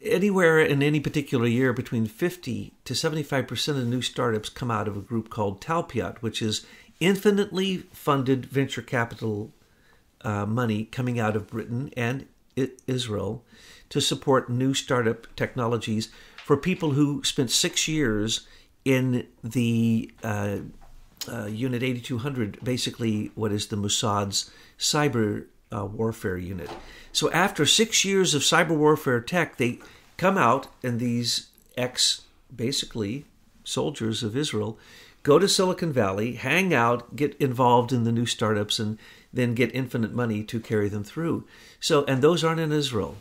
anywhere 0.00 0.60
in 0.60 0.80
any 0.80 1.00
particular 1.00 1.48
year, 1.48 1.72
between 1.72 2.06
50 2.06 2.74
to 2.84 2.94
75% 2.94 3.68
of 3.68 3.86
new 3.86 4.02
startups 4.02 4.48
come 4.48 4.70
out 4.70 4.86
of 4.86 4.96
a 4.96 5.00
group 5.00 5.28
called 5.28 5.60
Talpiot, 5.60 6.22
which 6.22 6.40
is 6.40 6.64
infinitely 7.00 7.78
funded 7.92 8.46
venture 8.46 8.82
capital 8.82 9.52
uh, 10.22 10.44
money 10.46 10.84
coming 10.84 11.18
out 11.18 11.36
of 11.36 11.48
Britain 11.48 11.90
and 11.96 12.26
Israel 12.86 13.44
to 13.88 14.00
support 14.00 14.50
new 14.50 14.74
startup 14.74 15.26
technologies 15.36 16.08
for 16.44 16.56
people 16.56 16.92
who 16.92 17.22
spent 17.24 17.50
six 17.50 17.86
years 17.86 18.46
in 18.84 19.26
the 19.44 20.10
uh, 20.22 20.58
uh, 21.30 21.46
Unit 21.46 21.82
8200, 21.82 22.58
basically 22.62 23.30
what 23.34 23.52
is 23.52 23.66
the 23.66 23.76
Mossad's 23.76 24.50
cyber 24.78 25.46
uh, 25.74 25.84
warfare 25.84 26.38
unit. 26.38 26.70
So 27.12 27.30
after 27.32 27.66
six 27.66 28.04
years 28.04 28.34
of 28.34 28.42
cyber 28.42 28.76
warfare 28.76 29.20
tech, 29.20 29.56
they 29.56 29.78
come 30.16 30.38
out 30.38 30.68
and 30.82 30.98
these 30.98 31.48
ex, 31.76 32.22
basically, 32.54 33.24
soldiers 33.64 34.22
of 34.22 34.36
Israel 34.36 34.78
go 35.28 35.38
to 35.38 35.46
Silicon 35.46 35.92
Valley, 35.92 36.32
hang 36.32 36.72
out, 36.72 37.14
get 37.14 37.36
involved 37.38 37.92
in 37.92 38.04
the 38.04 38.12
new 38.12 38.24
startups, 38.24 38.78
and 38.78 38.98
then 39.30 39.54
get 39.54 39.74
infinite 39.74 40.14
money 40.14 40.42
to 40.42 40.58
carry 40.58 40.88
them 40.88 41.04
through. 41.04 41.44
So, 41.80 42.06
and 42.06 42.22
those 42.22 42.42
aren't 42.42 42.60
in 42.60 42.72
Israel. 42.72 43.14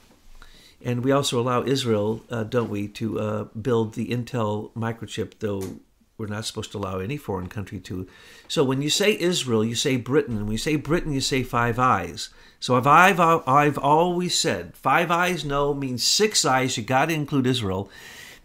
And 0.81 1.03
we 1.03 1.11
also 1.11 1.37
allow 1.37 1.63
Israel, 1.63 2.23
uh, 2.29 2.45
don't 2.45 2.69
we, 2.69 2.87
to 2.99 3.19
uh, 3.19 3.43
build 3.61 3.95
the 3.95 4.07
Intel 4.07 4.71
microchip, 4.71 5.39
though 5.39 5.79
we're 6.17 6.27
not 6.27 6.45
supposed 6.45 6.71
to 6.71 6.77
allow 6.77 6.99
any 6.99 7.17
foreign 7.17 7.49
country 7.49 7.79
to. 7.81 8.07
So 8.47 8.63
when 8.63 8.81
you 8.81 8.89
say 8.89 9.19
Israel, 9.19 9.65
you 9.65 9.75
say 9.75 9.97
Britain. 9.97 10.37
And 10.37 10.45
when 10.45 10.53
you 10.53 10.57
say 10.69 10.77
Britain, 10.77 11.11
you 11.11 11.21
say 11.21 11.43
Five 11.43 11.77
Eyes. 11.77 12.29
So 12.61 12.77
if 12.77 12.87
I've, 12.87 13.19
I've 13.19 13.77
always 13.77 14.39
said 14.39 14.77
Five 14.77 15.11
Eyes, 15.11 15.43
no, 15.43 15.73
means 15.73 16.03
six 16.03 16.45
eyes. 16.45 16.77
You 16.77 16.83
got 16.83 17.07
to 17.07 17.13
include 17.13 17.45
Israel. 17.45 17.89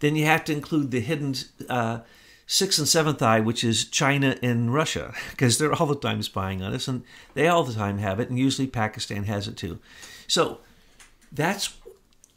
Then 0.01 0.17
you 0.17 0.25
have 0.25 0.43
to 0.45 0.53
include 0.53 0.91
the 0.91 0.99
hidden 0.99 1.33
uh, 1.69 1.99
sixth 2.53 2.77
and 2.77 2.87
seventh 2.87 3.19
eye, 3.19 3.39
which 3.39 3.63
is 3.63 3.85
China 3.85 4.37
and 4.43 4.71
Russia, 4.71 5.11
because 5.31 5.57
they're 5.57 5.73
all 5.73 5.87
the 5.87 5.95
time 5.95 6.21
spying 6.21 6.61
on 6.61 6.73
us, 6.73 6.87
and 6.87 7.03
they 7.33 7.47
all 7.47 7.63
the 7.63 7.73
time 7.73 7.97
have 7.97 8.19
it, 8.19 8.29
and 8.29 8.37
usually 8.37 8.67
Pakistan 8.67 9.23
has 9.23 9.47
it 9.47 9.57
too. 9.57 9.79
So 10.27 10.59
that's 11.31 11.75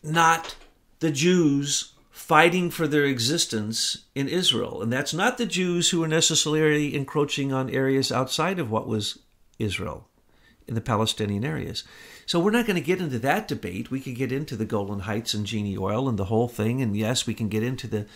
not 0.03 0.57
the 1.01 1.11
Jews 1.11 1.93
fighting 2.11 2.71
for 2.71 2.89
their 2.89 3.05
existence 3.05 4.05
in 4.15 4.27
Israel, 4.27 4.81
and 4.81 4.91
that's 4.91 5.13
not 5.13 5.37
the 5.37 5.45
Jews 5.45 5.91
who 5.91 6.03
are 6.03 6.09
necessarily 6.09 6.97
encroaching 6.97 7.53
on 7.53 7.69
areas 7.69 8.11
outside 8.11 8.59
of 8.59 8.71
what 8.71 8.89
was 8.89 9.19
Israel 9.59 10.09
in 10.67 10.75
the 10.75 10.81
Palestinian 10.81 11.45
areas. 11.45 11.85
So 12.25 12.41
we're 12.41 12.51
not 12.51 12.67
going 12.67 12.77
to 12.77 12.83
get 12.83 13.01
into 13.01 13.19
that 13.21 13.47
debate. 13.47 13.91
We 13.91 14.01
could 14.01 14.17
get 14.17 14.33
into 14.33 14.57
the 14.57 14.65
Golan 14.65 15.01
Heights 15.01 15.35
and 15.35 15.47
Genie 15.47 15.77
Oil 15.77 16.09
and 16.09 16.19
the 16.19 16.25
whole 16.25 16.49
thing, 16.49 16.81
and 16.81 16.97
yes, 16.97 17.27
we 17.27 17.35
can 17.35 17.49
get 17.49 17.63
into 17.63 17.87
the 17.87 18.07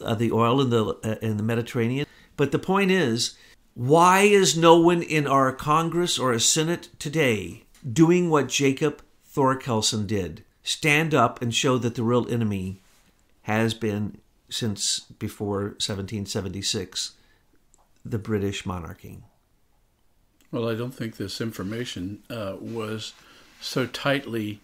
uh, 0.00 0.14
the 0.14 0.32
oil 0.32 0.60
in 0.60 0.70
the 0.70 0.84
uh, 0.84 1.16
in 1.22 1.36
the 1.36 1.42
Mediterranean. 1.42 2.06
But 2.36 2.52
the 2.52 2.58
point 2.58 2.90
is, 2.90 3.36
why 3.74 4.20
is 4.20 4.56
no 4.56 4.78
one 4.78 5.02
in 5.02 5.26
our 5.26 5.52
Congress 5.52 6.18
or 6.18 6.32
a 6.32 6.40
Senate 6.40 6.88
today 6.98 7.64
doing 7.90 8.30
what 8.30 8.48
Jacob 8.48 9.02
Thor-Kelson 9.24 10.06
did? 10.06 10.44
Stand 10.62 11.14
up 11.14 11.40
and 11.40 11.54
show 11.54 11.78
that 11.78 11.94
the 11.94 12.02
real 12.02 12.28
enemy 12.28 12.80
has 13.42 13.74
been 13.74 14.18
since 14.48 15.00
before 15.00 15.60
1776 15.78 17.12
the 18.04 18.18
British 18.18 18.64
monarchy. 18.64 19.18
Well, 20.50 20.68
I 20.68 20.74
don't 20.74 20.94
think 20.94 21.16
this 21.16 21.40
information 21.40 22.22
uh, 22.30 22.56
was 22.60 23.12
so 23.60 23.86
tightly 23.86 24.60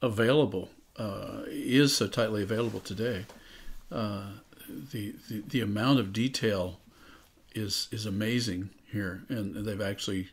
available, 0.00 0.70
uh, 0.96 1.42
is 1.46 1.96
so 1.96 2.06
tightly 2.06 2.42
available 2.42 2.80
today. 2.80 3.26
Uh, 3.92 4.24
the, 4.68 5.14
the, 5.28 5.60
amount 5.60 6.00
of 6.00 6.12
detail 6.12 6.80
is 7.54 7.88
is 7.90 8.06
amazing 8.06 8.70
here, 8.90 9.22
and 9.28 9.54
they've 9.66 9.80
actually 9.80 10.28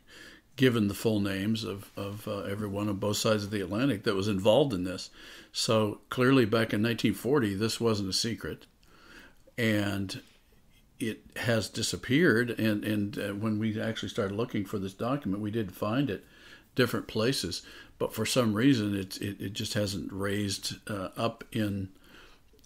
given 0.56 0.88
the 0.88 0.94
full 0.94 1.20
names 1.20 1.64
of, 1.64 1.92
of 1.98 2.28
uh, 2.28 2.40
everyone 2.44 2.88
on 2.88 2.96
both 2.96 3.18
sides 3.18 3.44
of 3.44 3.52
the 3.52 3.62
Atlantic 3.62 4.04
that 4.04 4.16
was 4.16 4.28
involved 4.28 4.74
in 4.74 4.84
this. 4.84 5.10
So 5.52 6.00
clearly, 6.10 6.46
back 6.46 6.74
in 6.74 6.82
1940, 6.82 7.56
this 7.56 7.80
wasn't 7.80 8.10
a 8.10 8.14
secret. 8.14 8.66
And 9.58 10.22
it 11.00 11.22
has 11.38 11.70
disappeared. 11.70 12.52
And, 12.52 12.86
and 12.86 13.20
uh, 13.20 13.34
when 13.34 13.60
we 13.60 13.80
actually 13.80 14.10
started 14.10 14.36
looking 14.36 14.66
for 14.66 14.80
this 14.80 14.94
document, 14.94 15.44
we 15.44 15.52
did 15.52 15.74
find 15.74 16.10
it 16.10 16.26
different 16.76 17.08
places. 17.08 17.64
But 17.98 18.14
for 18.14 18.26
some 18.26 18.54
reason, 18.54 18.96
it, 18.96 19.18
it, 19.22 19.42
it 19.42 19.54
just 19.54 19.74
hasn't 19.74 20.12
raised 20.12 20.76
uh, 20.90 21.10
up 21.18 21.44
in 21.52 21.90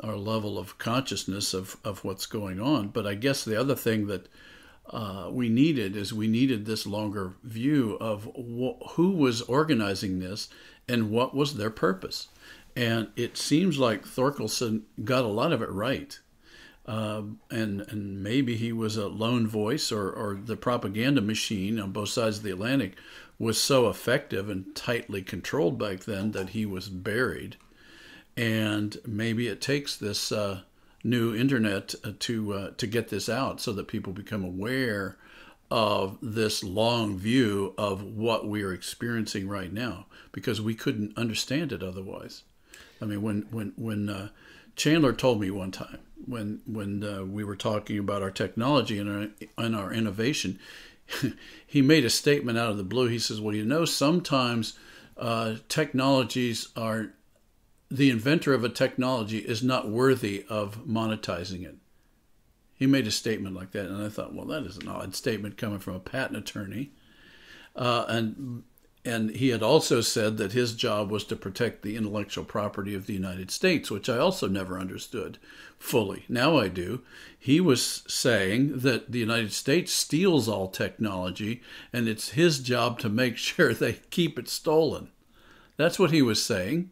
our 0.02 0.16
level 0.16 0.58
of 0.58 0.78
consciousness 0.78 1.54
of, 1.54 1.78
of 1.84 2.04
what's 2.04 2.26
going 2.26 2.60
on. 2.60 2.90
But 2.90 3.06
I 3.06 3.16
guess 3.16 3.44
the 3.44 3.60
other 3.60 3.76
thing 3.76 4.08
that 4.08 4.28
uh, 4.90 5.30
we 5.32 5.50
needed 5.50 5.96
is 5.96 6.14
we 6.14 6.28
needed 6.28 6.66
this 6.66 6.88
longer 6.88 7.34
view 7.44 7.98
of 8.00 8.26
wh- 8.36 8.92
who 8.92 9.12
was 9.12 9.42
organizing 9.44 10.20
this 10.20 10.50
and 10.88 11.12
what 11.12 11.36
was 11.36 11.56
their 11.56 11.70
purpose. 11.70 12.30
And 12.76 13.10
it 13.16 13.38
seems 13.38 13.78
like 13.78 14.06
Thorkelson 14.06 14.84
got 15.04 15.26
a 15.26 15.28
lot 15.28 15.52
of 15.52 15.62
it 15.62 15.70
right. 15.70 16.20
Uh, 16.86 17.22
and 17.52 17.82
and 17.82 18.24
maybe 18.24 18.56
he 18.56 18.72
was 18.72 18.98
a 18.98 19.08
lone 19.08 19.46
voice, 19.46 19.92
or, 19.92 20.10
or 20.12 20.40
the 20.44 20.56
propaganda 20.56 21.22
machine 21.22 21.80
on 21.80 21.92
both 21.92 22.10
sides 22.10 22.38
of 22.38 22.44
the 22.44 22.52
Atlantic 22.52 22.96
was 23.38 23.62
so 23.62 23.90
effective 23.90 24.50
and 24.50 24.76
tightly 24.76 25.22
controlled 25.22 25.78
back 25.78 26.06
then 26.06 26.32
that 26.32 26.50
he 26.50 26.66
was 26.66 26.90
buried. 26.90 27.58
And 28.40 28.98
maybe 29.06 29.50
it 29.50 29.60
takes 29.60 29.98
this 29.98 30.32
uh, 30.32 30.62
new 31.04 31.36
internet 31.36 31.94
uh, 32.06 32.14
to 32.20 32.54
uh, 32.54 32.70
to 32.78 32.88
get 32.88 33.10
this 33.10 33.28
out 33.28 33.60
so 33.60 33.74
that 33.74 33.90
people 33.90 34.14
become 34.14 34.46
aware 34.46 35.18
of 35.70 36.18
this 36.22 36.64
long 36.64 37.18
view 37.18 37.74
of 37.78 38.02
what 38.02 38.48
we 38.48 38.64
are 38.64 38.72
experiencing 38.72 39.50
right 39.50 39.74
now 39.74 40.06
because 40.32 40.62
we 40.62 40.74
couldn't 40.74 41.18
understand 41.18 41.74
it 41.74 41.84
otherwise. 41.84 42.44
I 43.02 43.06
mean, 43.06 43.22
when 43.22 43.42
when 43.52 43.74
when 43.76 44.10
uh, 44.10 44.30
Chandler 44.78 45.12
told 45.12 45.42
me 45.42 45.52
one 45.52 45.72
time 45.72 46.00
when 46.26 46.62
when 46.66 47.04
uh, 47.04 47.26
we 47.26 47.44
were 47.44 47.58
talking 47.58 48.00
about 48.00 48.22
our 48.22 48.32
technology 48.32 49.00
and 49.00 49.10
our 49.10 49.28
and 49.58 49.76
our 49.76 49.92
innovation, 49.92 50.60
he 51.68 51.82
made 51.82 52.06
a 52.06 52.10
statement 52.10 52.58
out 52.58 52.72
of 52.72 52.78
the 52.78 52.84
blue. 52.86 53.10
He 53.10 53.20
says, 53.20 53.42
"Well, 53.42 53.54
you 53.54 53.66
know, 53.66 53.84
sometimes 53.84 54.80
uh, 55.18 55.56
technologies 55.68 56.70
are 56.78 57.12
the 57.92 58.10
inventor 58.10 58.54
of 58.54 58.64
a 58.64 58.70
technology 58.70 59.40
is 59.40 59.64
not 59.64 59.90
worthy 59.90 60.46
of 60.48 60.86
monetizing 60.86 61.64
it. 61.66 61.76
He 62.76 62.88
made 62.88 63.08
a 63.08 63.12
statement 63.12 63.56
like 63.56 63.72
that, 63.72 63.88
and 63.88 64.02
I 64.02 64.10
thought, 64.10 64.34
well, 64.34 64.46
that 64.46 64.64
is 64.64 64.78
an 64.78 64.88
odd 64.88 65.16
statement 65.16 65.58
coming 65.58 65.80
from 65.80 65.96
a 65.96 66.00
patent 66.00 66.38
attorney. 66.38 66.92
Uh, 67.76 68.06
and 68.08 68.64
and 69.06 69.32
he 69.32 69.50
had 69.50 69.64
also 69.64 70.02
said 70.02 70.38
that 70.38 70.52
his 70.52 70.76
job 70.76 71.10
was 71.10 71.24
to 71.26 71.36
protect 71.36 71.82
the 71.82 71.96
intellectual 71.96 72.44
property 72.44 72.94
of 72.94 73.06
the 73.06 73.14
United 73.14 73.50
States, 73.50 73.90
which 73.90 74.10
I 74.10 74.18
also 74.18 74.48
never 74.48 74.78
understood 74.78 75.38
fully. 75.80 76.26
Now 76.28 76.58
I 76.58 76.68
do. 76.68 77.02
He 77.38 77.62
was 77.62 78.04
saying 78.08 78.80
that 78.80 79.12
the 79.12 79.20
United 79.20 79.54
States 79.54 79.94
steals 79.94 80.50
all 80.50 80.68
technology, 80.68 81.62
and 81.94 82.10
it's 82.10 82.32
his 82.32 82.60
job 82.60 83.00
to 83.00 83.10
make 83.10 83.38
sure 83.38 83.74
they 83.74 83.94
keep 84.10 84.38
it 84.38 84.50
stolen. 84.50 85.10
That's 85.78 85.98
what 85.98 86.12
he 86.12 86.22
was 86.22 86.44
saying 86.44 86.92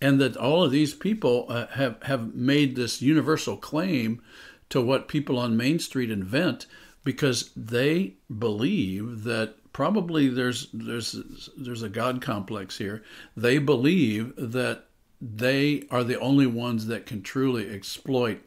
and 0.00 0.20
that 0.20 0.36
all 0.36 0.62
of 0.64 0.70
these 0.70 0.94
people 0.94 1.46
uh, 1.48 1.66
have 1.68 2.02
have 2.02 2.34
made 2.34 2.76
this 2.76 3.00
universal 3.00 3.56
claim 3.56 4.22
to 4.68 4.80
what 4.80 5.08
people 5.08 5.38
on 5.38 5.56
Main 5.56 5.78
Street 5.78 6.10
invent 6.10 6.66
because 7.04 7.50
they 7.56 8.14
believe 8.36 9.22
that 9.24 9.54
probably 9.72 10.28
there's 10.28 10.68
there's 10.72 11.18
there's 11.56 11.82
a 11.82 11.88
god 11.88 12.20
complex 12.20 12.78
here. 12.78 13.02
They 13.36 13.58
believe 13.58 14.34
that 14.36 14.86
they 15.20 15.84
are 15.90 16.04
the 16.04 16.18
only 16.18 16.46
ones 16.46 16.86
that 16.86 17.06
can 17.06 17.22
truly 17.22 17.70
exploit 17.70 18.42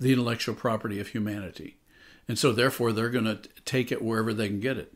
the 0.00 0.12
intellectual 0.12 0.54
property 0.54 1.00
of 1.00 1.08
humanity. 1.08 1.76
And 2.26 2.38
so 2.38 2.52
therefore 2.52 2.92
they're 2.92 3.10
going 3.10 3.26
to 3.26 3.40
take 3.66 3.92
it 3.92 4.02
wherever 4.02 4.32
they 4.32 4.48
can 4.48 4.60
get 4.60 4.78
it. 4.78 4.94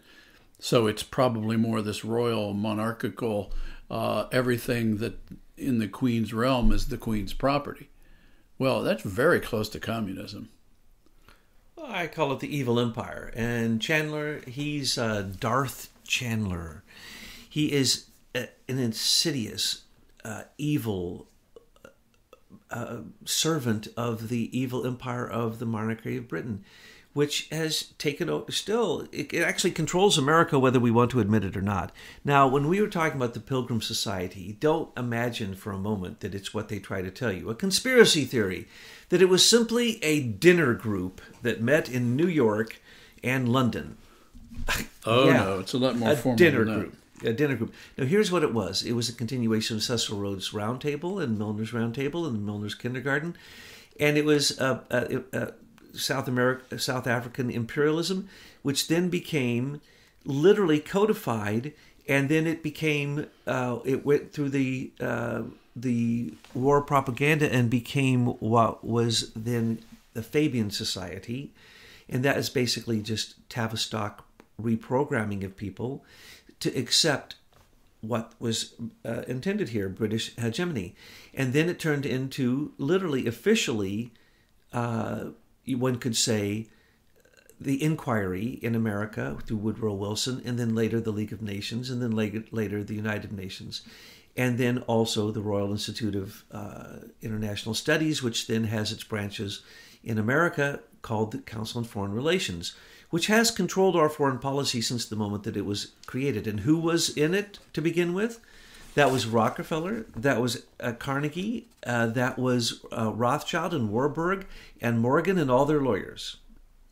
So 0.59 0.87
it's 0.87 1.03
probably 1.03 1.57
more 1.57 1.83
this 1.83 2.05
royal 2.05 2.55
monarchical 2.55 3.53
uh, 3.91 4.27
everything 4.33 4.99
that 4.99 5.19
in 5.59 5.79
the 5.79 5.89
queen's 5.89 6.33
realm 6.33 6.73
is 6.73 6.87
the 6.87 6.97
queen's 6.97 7.33
property. 7.33 7.89
Well, 8.59 8.83
that's 8.83 9.03
very 9.03 9.41
close 9.41 9.69
to 9.71 9.81
communism. 9.81 10.51
I 11.83 12.07
call 12.07 12.33
it 12.33 12.41
the 12.41 12.55
evil 12.55 12.81
empire. 12.81 13.33
And 13.35 13.81
Chandler, 13.81 14.41
he's 14.47 14.99
uh, 14.99 15.29
Darth 15.39 15.91
Chandler. 16.05 16.83
He 17.49 17.73
is 17.73 18.07
a, 18.35 18.49
an 18.69 18.79
insidious, 18.79 19.83
uh, 20.25 20.43
evil 20.59 21.29
uh, 22.71 22.99
servant 23.25 23.89
of 23.97 24.29
the 24.29 24.59
evil 24.59 24.87
empire 24.87 25.29
of 25.29 25.59
the 25.59 25.67
monarchy 25.67 26.17
of 26.17 26.29
Britain 26.29 26.65
which 27.19 27.49
has 27.51 27.83
taken 27.99 28.31
over 28.31 28.53
still 28.53 29.09
it, 29.11 29.33
it, 29.33 29.43
actually 29.43 29.73
controls 29.73 30.17
america 30.17 30.57
whether 30.57 30.79
we 30.79 30.89
want 30.89 31.11
to 31.11 31.19
admit 31.19 31.45
it 31.45 31.57
or 31.57 31.61
not. 31.61 31.91
Now 32.25 32.47
when 32.47 32.69
we 32.69 32.81
were 32.81 32.87
talking 32.87 33.17
about 33.17 33.35
the 33.35 33.41
pilgrim 33.41 33.83
society 33.83 34.57
don't 34.61 34.97
imagine 34.97 35.57
for 35.57 35.73
a 35.73 35.79
moment 35.79 36.21
that 36.21 36.33
it's 36.33 36.55
what 36.55 36.69
they 36.69 36.79
try 36.79 37.03
to 37.03 37.11
tell 37.11 37.33
you. 37.33 37.51
A 37.51 37.57
conspiracy 37.57 38.25
theory 38.25 38.69
that 39.09 39.21
it 39.21 39.29
was 39.29 39.45
simply 39.45 39.99
a 40.05 40.21
dinner 40.21 40.75
group 40.75 41.21
that 41.43 41.61
met 41.61 41.89
in 41.89 42.15
new 42.15 42.29
york 42.29 42.81
and 43.25 43.49
london. 43.49 43.97
Oh 45.05 45.27
yeah, 45.27 45.33
no 45.33 45.59
it's 45.59 45.73
a 45.73 45.79
lot 45.79 45.97
more 45.97 46.13
a 46.13 46.17
formal 46.17 46.37
dinner 46.37 46.65
group. 46.65 46.95
A 47.25 47.33
dinner 47.33 47.57
group. 47.57 47.75
Now, 47.97 48.05
here's 48.05 48.31
what 48.31 48.45
it 48.45 48.55
was. 48.55 48.85
It 48.85 48.93
was 48.93 49.09
a 49.09 49.13
continuation 49.13 49.75
of 49.75 49.83
Cecil 49.83 50.21
Rhodes' 50.21 50.51
Roundtable 50.51 51.21
and 51.21 51.37
Milner's 51.37 51.73
Roundtable 51.73 52.29
and 52.29 52.47
Milner's 52.47 52.77
Kindergarten, 52.77 53.37
and 53.99 54.17
it 54.17 54.25
was 54.25 54.57
a, 54.61 54.85
a, 54.89 55.37
a, 55.37 55.53
South 55.93 56.29
America, 56.29 56.79
South 56.79 57.07
African 57.07 57.51
imperialism, 57.51 58.29
which 58.63 58.89
then 58.89 59.09
became 59.09 59.81
literally 60.25 60.79
codified, 60.79 61.73
and 62.07 62.29
then 62.29 62.47
it 62.47 62.63
became 62.63 63.27
uh, 63.47 63.79
it 63.85 64.05
went 64.05 64.33
through 64.33 64.51
the 64.51 64.93
uh, 65.01 65.43
the 65.75 66.35
war 66.55 66.83
propaganda 66.83 67.53
and 67.53 67.71
became 67.71 68.27
what 68.27 68.85
was 68.85 69.33
then 69.35 69.81
the 70.15 70.23
Fabian 70.23 70.71
Society, 70.71 71.53
and 72.09 72.25
that 72.25 72.37
is 72.37 72.51
basically 72.51 73.01
just 73.01 73.37
Tavistock 73.49 74.27
reprogramming 74.61 75.45
of 75.45 75.57
people 75.57 76.05
to 76.61 76.77
accept 76.77 77.37
what 78.01 78.33
was 78.39 78.75
uh, 79.05 79.23
intended 79.27 79.71
here, 79.71 79.89
British 79.89 80.35
hegemony, 80.37 80.95
and 81.35 81.53
then 81.53 81.69
it 81.69 81.79
turned 81.79 82.07
into 82.07 82.73
literally 82.79 83.27
officially. 83.27 84.13
Uh, 84.73 85.31
one 85.75 85.97
could 85.97 86.17
say 86.17 86.69
the 87.61 87.83
inquiry 87.83 88.59
in 88.63 88.75
America 88.75 89.37
through 89.45 89.57
Woodrow 89.57 89.95
Wilson, 89.95 90.41
and 90.45 90.59
then 90.59 90.75
later 90.75 91.01
the 91.01 91.11
League 91.11 91.33
of 91.33 91.43
Nations, 91.43 91.91
and 91.91 92.01
then 92.01 92.13
later, 92.13 92.85
the 92.85 92.95
United 92.95 93.33
Nations, 93.33 93.83
and 94.37 94.59
then 94.59 94.79
also 94.87 95.31
the 95.31 95.41
Royal 95.41 95.73
Institute 95.73 96.15
of 96.15 96.45
uh, 96.53 96.99
International 97.21 97.75
Studies, 97.75 98.23
which 98.23 98.47
then 98.47 98.65
has 98.65 98.93
its 98.93 99.03
branches 99.03 99.63
in 100.05 100.19
America 100.19 100.81
called 101.03 101.33
the 101.33 101.39
Council 101.39 101.79
on 101.79 101.85
Foreign 101.85 102.13
Relations, 102.13 102.75
which 103.11 103.27
has 103.27 103.51
controlled 103.51 103.97
our 103.97 104.09
foreign 104.09 104.39
policy 104.39 104.81
since 104.81 105.07
the 105.07 105.17
moment 105.17 105.43
that 105.43 105.57
it 105.57 105.65
was 105.65 105.93
created. 106.07 106.47
And 106.47 106.61
who 106.61 106.79
was 106.79 107.17
in 107.17 107.35
it 107.35 107.59
to 107.73 107.83
begin 107.83 108.15
with? 108.15 108.41
That 108.99 109.13
was 109.13 109.29
Rockefeller. 109.29 110.07
That 110.17 110.41
was 110.41 110.67
uh, 110.81 110.91
Carnegie. 110.91 111.69
Uh, 111.87 112.07
that 112.07 112.37
was 112.37 112.85
uh, 112.91 113.13
Rothschild 113.13 113.73
and 113.73 113.93
Warburg 113.93 114.45
and 114.81 114.99
Morgan 114.99 115.39
and 115.39 115.49
all 115.49 115.65
their 115.65 115.81
lawyers. 115.81 116.39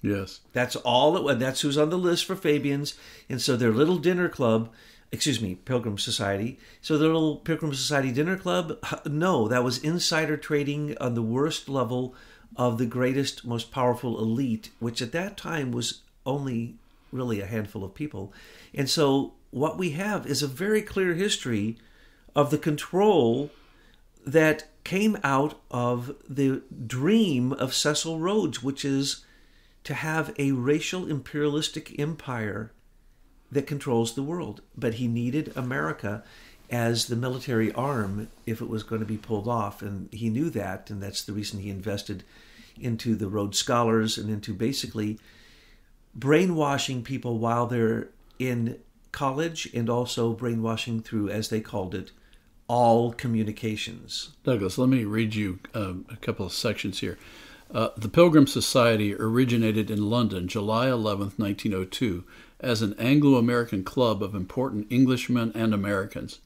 Yes. 0.02 0.38
That's 0.52 0.76
all. 0.76 1.28
It, 1.28 1.40
that's 1.40 1.62
who's 1.62 1.76
on 1.76 1.90
the 1.90 1.98
list 1.98 2.24
for 2.24 2.36
Fabians. 2.36 2.94
And 3.28 3.42
so 3.42 3.56
their 3.56 3.72
little 3.72 3.98
dinner 3.98 4.28
club, 4.28 4.72
excuse 5.10 5.42
me, 5.42 5.56
Pilgrim 5.56 5.98
Society. 5.98 6.60
So 6.80 6.96
their 6.96 7.08
little 7.08 7.38
Pilgrim 7.38 7.74
Society 7.74 8.12
dinner 8.12 8.36
club, 8.36 8.78
no, 9.04 9.48
that 9.48 9.64
was 9.64 9.78
insider 9.78 10.36
trading 10.36 10.96
on 10.98 11.14
the 11.14 11.22
worst 11.22 11.68
level 11.68 12.14
of 12.54 12.78
the 12.78 12.86
greatest, 12.86 13.44
most 13.44 13.72
powerful 13.72 14.16
elite, 14.20 14.70
which 14.78 15.02
at 15.02 15.10
that 15.10 15.36
time 15.36 15.72
was 15.72 16.02
only 16.24 16.76
really 17.10 17.40
a 17.40 17.46
handful 17.46 17.82
of 17.82 17.94
people. 17.94 18.32
And 18.72 18.88
so 18.88 19.32
what 19.50 19.76
we 19.76 19.90
have 19.90 20.24
is 20.24 20.40
a 20.40 20.46
very 20.46 20.82
clear 20.82 21.14
history 21.14 21.78
of 22.36 22.50
the 22.50 22.58
control 22.58 23.50
that 24.24 24.68
came 24.84 25.18
out 25.24 25.58
of 25.70 26.14
the 26.28 26.62
dream 26.86 27.52
of 27.54 27.74
Cecil 27.74 28.20
Rhodes, 28.20 28.62
which 28.62 28.84
is 28.84 29.24
to 29.84 29.94
have 29.94 30.34
a 30.38 30.52
racial 30.52 31.08
imperialistic 31.08 31.98
empire 31.98 32.72
that 33.50 33.66
controls 33.66 34.14
the 34.14 34.22
world. 34.22 34.60
But 34.76 34.94
he 34.94 35.08
needed 35.08 35.52
America 35.56 36.22
as 36.68 37.06
the 37.06 37.16
military 37.16 37.72
arm 37.72 38.28
if 38.44 38.60
it 38.60 38.68
was 38.68 38.82
going 38.82 39.00
to 39.00 39.06
be 39.06 39.16
pulled 39.16 39.48
off. 39.48 39.80
And 39.80 40.12
he 40.12 40.28
knew 40.28 40.50
that, 40.50 40.90
and 40.90 41.02
that's 41.02 41.24
the 41.24 41.32
reason 41.32 41.60
he 41.60 41.70
invested 41.70 42.22
into 42.78 43.14
the 43.16 43.28
Rhodes 43.28 43.58
Scholars 43.58 44.18
and 44.18 44.28
into 44.28 44.52
basically 44.52 45.18
brainwashing 46.14 47.02
people 47.02 47.38
while 47.38 47.66
they're 47.66 48.08
in 48.38 48.78
college 49.12 49.72
and 49.72 49.88
also 49.88 50.32
brainwashing 50.34 51.00
through, 51.00 51.30
as 51.30 51.48
they 51.48 51.60
called 51.60 51.94
it, 51.94 52.10
all 52.68 53.12
communications. 53.12 54.30
Douglas, 54.44 54.78
let 54.78 54.88
me 54.88 55.04
read 55.04 55.34
you 55.34 55.60
uh, 55.74 55.94
a 56.10 56.16
couple 56.16 56.46
of 56.46 56.52
sections 56.52 57.00
here. 57.00 57.18
Uh, 57.72 57.88
the 57.96 58.08
Pilgrim 58.08 58.46
Society 58.46 59.14
originated 59.14 59.90
in 59.90 60.08
London, 60.08 60.46
July 60.46 60.88
11, 60.88 61.32
1902, 61.36 62.24
as 62.60 62.80
an 62.80 62.94
Anglo 62.98 63.38
American 63.38 63.84
club 63.84 64.22
of 64.22 64.34
important 64.34 64.86
Englishmen 64.90 65.52
and 65.54 65.74
Americans. 65.74 66.38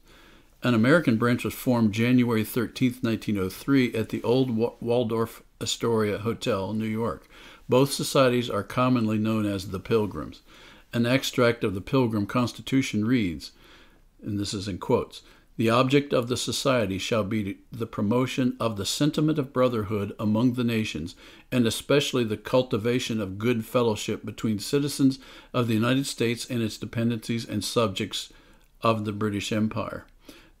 An 0.63 0.73
American 0.73 1.17
branch 1.17 1.43
was 1.43 1.53
formed 1.53 1.93
January 1.93 2.43
13, 2.43 2.97
1903, 3.01 3.95
at 3.95 4.09
the 4.09 4.21
old 4.23 4.55
Waldorf 4.81 5.41
Astoria 5.59 6.19
Hotel, 6.19 6.73
New 6.73 6.85
York. 6.85 7.27
Both 7.69 7.93
societies 7.93 8.49
are 8.49 8.63
commonly 8.63 9.17
known 9.17 9.45
as 9.45 9.69
the 9.69 9.79
Pilgrims. 9.79 10.41
An 10.93 11.05
extract 11.05 11.63
of 11.63 11.73
the 11.73 11.81
Pilgrim 11.81 12.25
Constitution 12.25 13.05
reads, 13.05 13.51
and 14.21 14.39
this 14.39 14.53
is 14.53 14.67
in 14.67 14.77
quotes 14.77 15.21
The 15.57 15.69
object 15.69 16.13
of 16.13 16.27
the 16.27 16.37
society 16.37 16.97
shall 16.97 17.23
be 17.23 17.57
the 17.71 17.85
promotion 17.85 18.55
of 18.59 18.77
the 18.77 18.85
sentiment 18.85 19.37
of 19.37 19.53
brotherhood 19.53 20.15
among 20.17 20.53
the 20.53 20.63
nations, 20.63 21.15
and 21.51 21.67
especially 21.67 22.23
the 22.23 22.37
cultivation 22.37 23.19
of 23.19 23.37
good 23.37 23.65
fellowship 23.65 24.25
between 24.25 24.59
citizens 24.59 25.19
of 25.53 25.67
the 25.67 25.73
United 25.73 26.07
States 26.07 26.49
and 26.49 26.61
its 26.61 26.77
dependencies 26.77 27.45
and 27.45 27.63
subjects 27.63 28.31
of 28.81 29.05
the 29.05 29.11
British 29.11 29.51
Empire. 29.51 30.05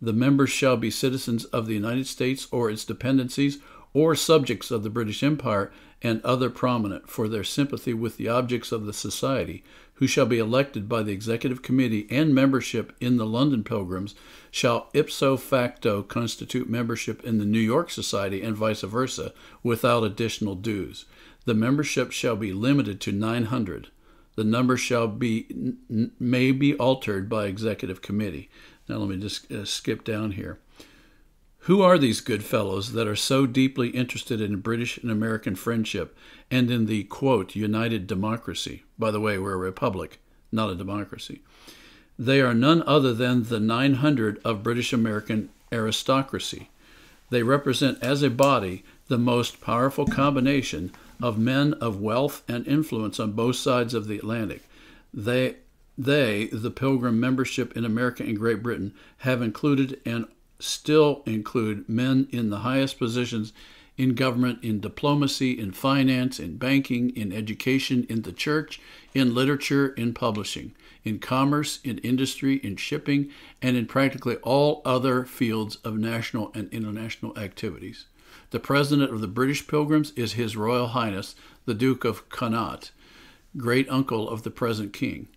The 0.01 0.13
members 0.13 0.49
shall 0.49 0.77
be 0.77 0.91
citizens 0.91 1.45
of 1.45 1.67
the 1.67 1.73
United 1.73 2.07
States 2.07 2.47
or 2.51 2.69
its 2.69 2.83
dependencies, 2.83 3.59
or 3.93 4.15
subjects 4.15 4.71
of 4.71 4.83
the 4.83 4.89
British 4.89 5.21
Empire, 5.21 5.71
and 6.01 6.21
other 6.23 6.49
prominent 6.49 7.09
for 7.09 7.27
their 7.27 7.43
sympathy 7.43 7.93
with 7.93 8.17
the 8.17 8.27
objects 8.27 8.71
of 8.71 8.85
the 8.85 8.93
society, 8.93 9.63
who 10.01 10.07
shall 10.07 10.25
be 10.25 10.39
elected 10.39 10.89
by 10.89 11.03
the 11.03 11.11
Executive 11.11 11.61
Committee 11.61 12.07
and 12.09 12.33
membership 12.33 12.91
in 12.99 13.17
the 13.17 13.25
London 13.25 13.63
Pilgrims, 13.63 14.15
shall 14.49 14.89
ipso 14.95 15.37
facto 15.37 16.01
constitute 16.01 16.67
membership 16.67 17.23
in 17.23 17.37
the 17.37 17.45
New 17.45 17.59
York 17.59 17.91
Society 17.91 18.41
and 18.41 18.57
vice 18.57 18.81
versa, 18.81 19.31
without 19.61 20.03
additional 20.03 20.55
dues. 20.55 21.05
The 21.45 21.53
membership 21.53 22.11
shall 22.11 22.35
be 22.35 22.51
limited 22.51 22.99
to 23.01 23.11
900. 23.11 23.89
The 24.33 24.43
number 24.43 24.75
shall 24.75 25.07
be 25.07 25.75
may 26.19 26.51
be 26.51 26.73
altered 26.73 27.29
by 27.29 27.45
Executive 27.45 28.01
Committee. 28.01 28.49
Now, 28.89 28.97
let 28.97 29.09
me 29.09 29.17
just 29.17 29.51
uh, 29.51 29.65
skip 29.65 30.03
down 30.03 30.31
here. 30.31 30.57
Who 31.65 31.83
are 31.83 31.99
these 31.99 32.21
good 32.21 32.43
fellows 32.43 32.93
that 32.93 33.07
are 33.07 33.15
so 33.15 33.45
deeply 33.45 33.89
interested 33.89 34.41
in 34.41 34.61
British 34.61 34.97
and 34.97 35.11
American 35.11 35.53
friendship 35.53 36.17
and 36.49 36.71
in 36.71 36.87
the, 36.87 37.03
quote, 37.03 37.55
united 37.55 38.07
democracy? 38.07 38.81
By 38.97 39.11
the 39.11 39.19
way, 39.19 39.37
we're 39.37 39.53
a 39.53 39.57
republic, 39.57 40.19
not 40.51 40.71
a 40.71 40.75
democracy. 40.75 41.43
They 42.17 42.41
are 42.41 42.55
none 42.55 42.81
other 42.87 43.13
than 43.13 43.43
the 43.43 43.59
900 43.59 44.41
of 44.43 44.63
British 44.63 44.91
American 44.91 45.49
aristocracy. 45.71 46.69
They 47.29 47.43
represent, 47.43 48.01
as 48.01 48.23
a 48.23 48.31
body, 48.31 48.83
the 49.07 49.19
most 49.19 49.61
powerful 49.61 50.07
combination 50.07 50.91
of 51.21 51.37
men 51.37 51.75
of 51.75 52.01
wealth 52.01 52.41
and 52.47 52.67
influence 52.67 53.19
on 53.19 53.33
both 53.33 53.55
sides 53.55 53.93
of 53.93 54.07
the 54.07 54.17
Atlantic. 54.17 54.63
They 55.13 55.57
they, 55.97 56.47
the 56.47 56.71
Pilgrim 56.71 57.19
membership 57.19 57.77
in 57.77 57.85
America 57.85 58.23
and 58.23 58.39
Great 58.39 58.63
Britain, 58.63 58.93
have 59.19 59.41
included 59.41 59.99
and 60.03 60.25
still 60.61 61.23
include 61.25 61.87
men 61.89 62.27
in 62.31 62.49
the 62.49 62.59
highest 62.59 62.99
positions 62.99 63.53
in 63.97 64.15
government, 64.15 64.63
in 64.63 64.79
diplomacy, 64.79 65.59
in 65.59 65.71
finance, 65.71 66.39
in 66.39 66.57
banking, 66.57 67.09
in 67.11 67.31
education, 67.31 68.05
in 68.09 68.21
the 68.23 68.31
church, 68.31 68.81
in 69.13 69.35
literature, 69.35 69.89
in 69.89 70.13
publishing, 70.13 70.73
in 71.03 71.19
commerce, 71.19 71.79
in 71.83 71.97
industry, 71.99 72.55
in 72.63 72.75
shipping, 72.75 73.29
and 73.61 73.77
in 73.77 73.85
practically 73.85 74.37
all 74.37 74.81
other 74.85 75.25
fields 75.25 75.75
of 75.83 75.97
national 75.97 76.51
and 76.55 76.71
international 76.71 77.37
activities. 77.37 78.05
The 78.51 78.59
president 78.59 79.13
of 79.13 79.21
the 79.21 79.27
British 79.27 79.67
Pilgrims 79.67 80.11
is 80.15 80.33
His 80.33 80.57
Royal 80.57 80.87
Highness 80.87 81.35
the 81.65 81.73
Duke 81.73 82.03
of 82.03 82.27
Connaught, 82.29 82.91
great 83.55 83.87
uncle 83.89 84.27
of 84.27 84.43
the 84.43 84.49
present 84.49 84.93
king 84.93 85.27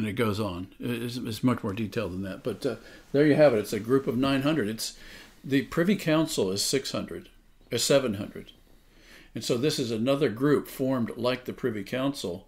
and 0.00 0.08
it 0.08 0.14
goes 0.14 0.40
on. 0.40 0.68
It's, 0.80 1.16
it's, 1.16 1.44
much 1.44 1.62
more 1.62 1.74
detailed 1.74 2.12
than 2.12 2.22
that. 2.22 2.42
But 2.42 2.64
uh, 2.64 2.76
there 3.12 3.26
you 3.26 3.34
have 3.34 3.52
it. 3.52 3.58
It's 3.58 3.72
a 3.72 3.80
group 3.80 4.06
of 4.06 4.16
900. 4.16 4.66
It's 4.66 4.96
the 5.44 5.62
Privy 5.62 5.94
Council 5.94 6.50
is 6.50 6.64
600, 6.64 7.28
or 7.70 7.78
700, 7.78 8.52
and 9.34 9.44
so 9.44 9.56
this 9.56 9.78
is 9.78 9.90
another 9.90 10.28
group 10.28 10.68
formed 10.68 11.12
like 11.16 11.44
the 11.44 11.52
Privy 11.52 11.84
Council, 11.84 12.46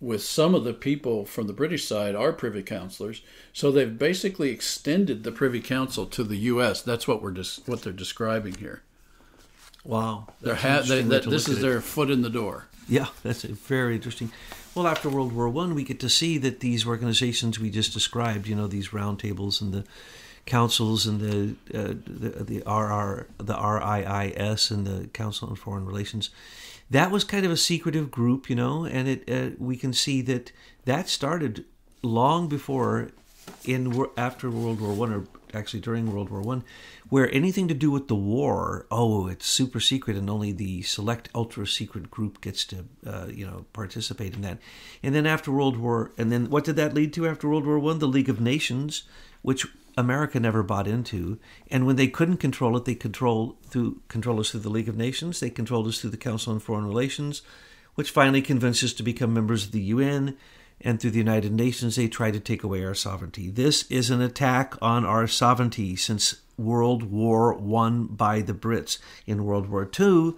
with 0.00 0.22
some 0.22 0.54
of 0.54 0.64
the 0.64 0.72
people 0.72 1.24
from 1.26 1.46
the 1.46 1.52
British 1.52 1.86
side 1.86 2.14
are 2.14 2.32
Privy 2.32 2.62
Councillors. 2.62 3.22
So 3.52 3.70
they've 3.70 3.98
basically 3.98 4.50
extended 4.50 5.24
the 5.24 5.32
Privy 5.32 5.60
Council 5.60 6.06
to 6.06 6.24
the 6.24 6.36
U.S. 6.36 6.82
That's 6.82 7.06
what 7.06 7.22
we're 7.22 7.32
dis- 7.32 7.60
what 7.66 7.82
they're 7.82 7.92
describing 7.92 8.54
here. 8.54 8.82
Wow, 9.84 10.28
ha- 10.56 10.82
they, 10.86 11.02
that, 11.02 11.24
this 11.24 11.48
is 11.48 11.60
their 11.60 11.80
foot 11.80 12.10
in 12.10 12.22
the 12.22 12.30
door. 12.30 12.66
Yeah, 12.88 13.08
that's 13.22 13.42
very 13.42 13.94
interesting. 13.94 14.32
Well, 14.78 14.86
after 14.86 15.08
World 15.08 15.32
War 15.32 15.48
One, 15.48 15.74
we 15.74 15.82
get 15.82 15.98
to 15.98 16.08
see 16.08 16.38
that 16.38 16.60
these 16.60 16.86
organizations 16.86 17.58
we 17.58 17.68
just 17.68 17.92
described, 17.92 18.46
you 18.46 18.54
know, 18.54 18.68
these 18.68 18.90
roundtables 18.90 19.60
and 19.60 19.74
the 19.74 19.82
councils 20.46 21.04
and 21.04 21.18
the 21.20 21.56
uh, 21.76 21.94
the, 22.06 22.44
the 22.44 22.58
RR 22.64 23.26
the 23.38 23.56
RIIS 23.56 24.70
and 24.70 24.86
the 24.86 25.08
Council 25.08 25.48
on 25.48 25.56
Foreign 25.56 25.84
Relations, 25.84 26.30
that 26.92 27.10
was 27.10 27.24
kind 27.24 27.44
of 27.44 27.50
a 27.50 27.56
secretive 27.56 28.12
group, 28.12 28.48
you 28.48 28.54
know, 28.54 28.84
and 28.84 29.08
it 29.08 29.28
uh, 29.28 29.56
we 29.58 29.76
can 29.76 29.92
see 29.92 30.22
that 30.22 30.52
that 30.84 31.08
started 31.08 31.64
long 32.02 32.48
before 32.48 33.10
in 33.64 34.06
after 34.16 34.50
World 34.50 34.80
War 34.80 34.92
One 34.92 35.12
or 35.12 35.24
actually 35.54 35.80
during 35.80 36.12
World 36.12 36.30
War 36.30 36.40
One, 36.40 36.64
where 37.08 37.32
anything 37.34 37.68
to 37.68 37.74
do 37.74 37.90
with 37.90 38.08
the 38.08 38.14
war, 38.14 38.86
oh, 38.90 39.26
it's 39.28 39.46
super 39.46 39.80
secret, 39.80 40.16
and 40.16 40.28
only 40.28 40.52
the 40.52 40.82
select 40.82 41.28
ultra 41.34 41.66
secret 41.66 42.10
group 42.10 42.40
gets 42.40 42.64
to, 42.66 42.84
uh, 43.06 43.26
you 43.32 43.46
know, 43.46 43.64
participate 43.72 44.34
in 44.34 44.42
that. 44.42 44.58
And 45.02 45.14
then 45.14 45.26
after 45.26 45.50
World 45.50 45.76
War, 45.76 46.12
and 46.18 46.30
then 46.30 46.50
what 46.50 46.64
did 46.64 46.76
that 46.76 46.94
lead 46.94 47.12
to 47.14 47.26
after 47.26 47.48
World 47.48 47.66
War 47.66 47.78
One? 47.78 47.98
The 47.98 48.08
League 48.08 48.28
of 48.28 48.40
Nations, 48.40 49.04
which 49.42 49.66
America 49.96 50.38
never 50.38 50.62
bought 50.62 50.86
into, 50.86 51.38
and 51.70 51.86
when 51.86 51.96
they 51.96 52.08
couldn't 52.08 52.36
control 52.36 52.76
it, 52.76 52.84
they 52.84 52.94
control 52.94 53.58
through 53.64 54.00
control 54.08 54.40
us 54.40 54.50
through 54.50 54.60
the 54.60 54.70
League 54.70 54.88
of 54.88 54.96
Nations. 54.96 55.40
They 55.40 55.50
controlled 55.50 55.88
us 55.88 56.00
through 56.00 56.10
the 56.10 56.16
Council 56.16 56.52
on 56.52 56.60
Foreign 56.60 56.86
Relations, 56.86 57.42
which 57.94 58.10
finally 58.10 58.42
convinced 58.42 58.84
us 58.84 58.92
to 58.94 59.02
become 59.02 59.34
members 59.34 59.66
of 59.66 59.72
the 59.72 59.80
UN 59.80 60.36
and 60.80 61.00
through 61.00 61.10
the 61.10 61.18
United 61.18 61.52
Nations, 61.52 61.96
they 61.96 62.08
try 62.08 62.30
to 62.30 62.40
take 62.40 62.62
away 62.62 62.84
our 62.84 62.94
sovereignty. 62.94 63.50
This 63.50 63.84
is 63.90 64.10
an 64.10 64.20
attack 64.20 64.74
on 64.80 65.04
our 65.04 65.26
sovereignty 65.26 65.96
since 65.96 66.36
World 66.56 67.04
War 67.04 67.54
One 67.54 68.06
by 68.06 68.40
the 68.40 68.54
Brits. 68.54 68.98
In 69.26 69.44
World 69.44 69.68
War 69.68 69.84
Two, 69.84 70.36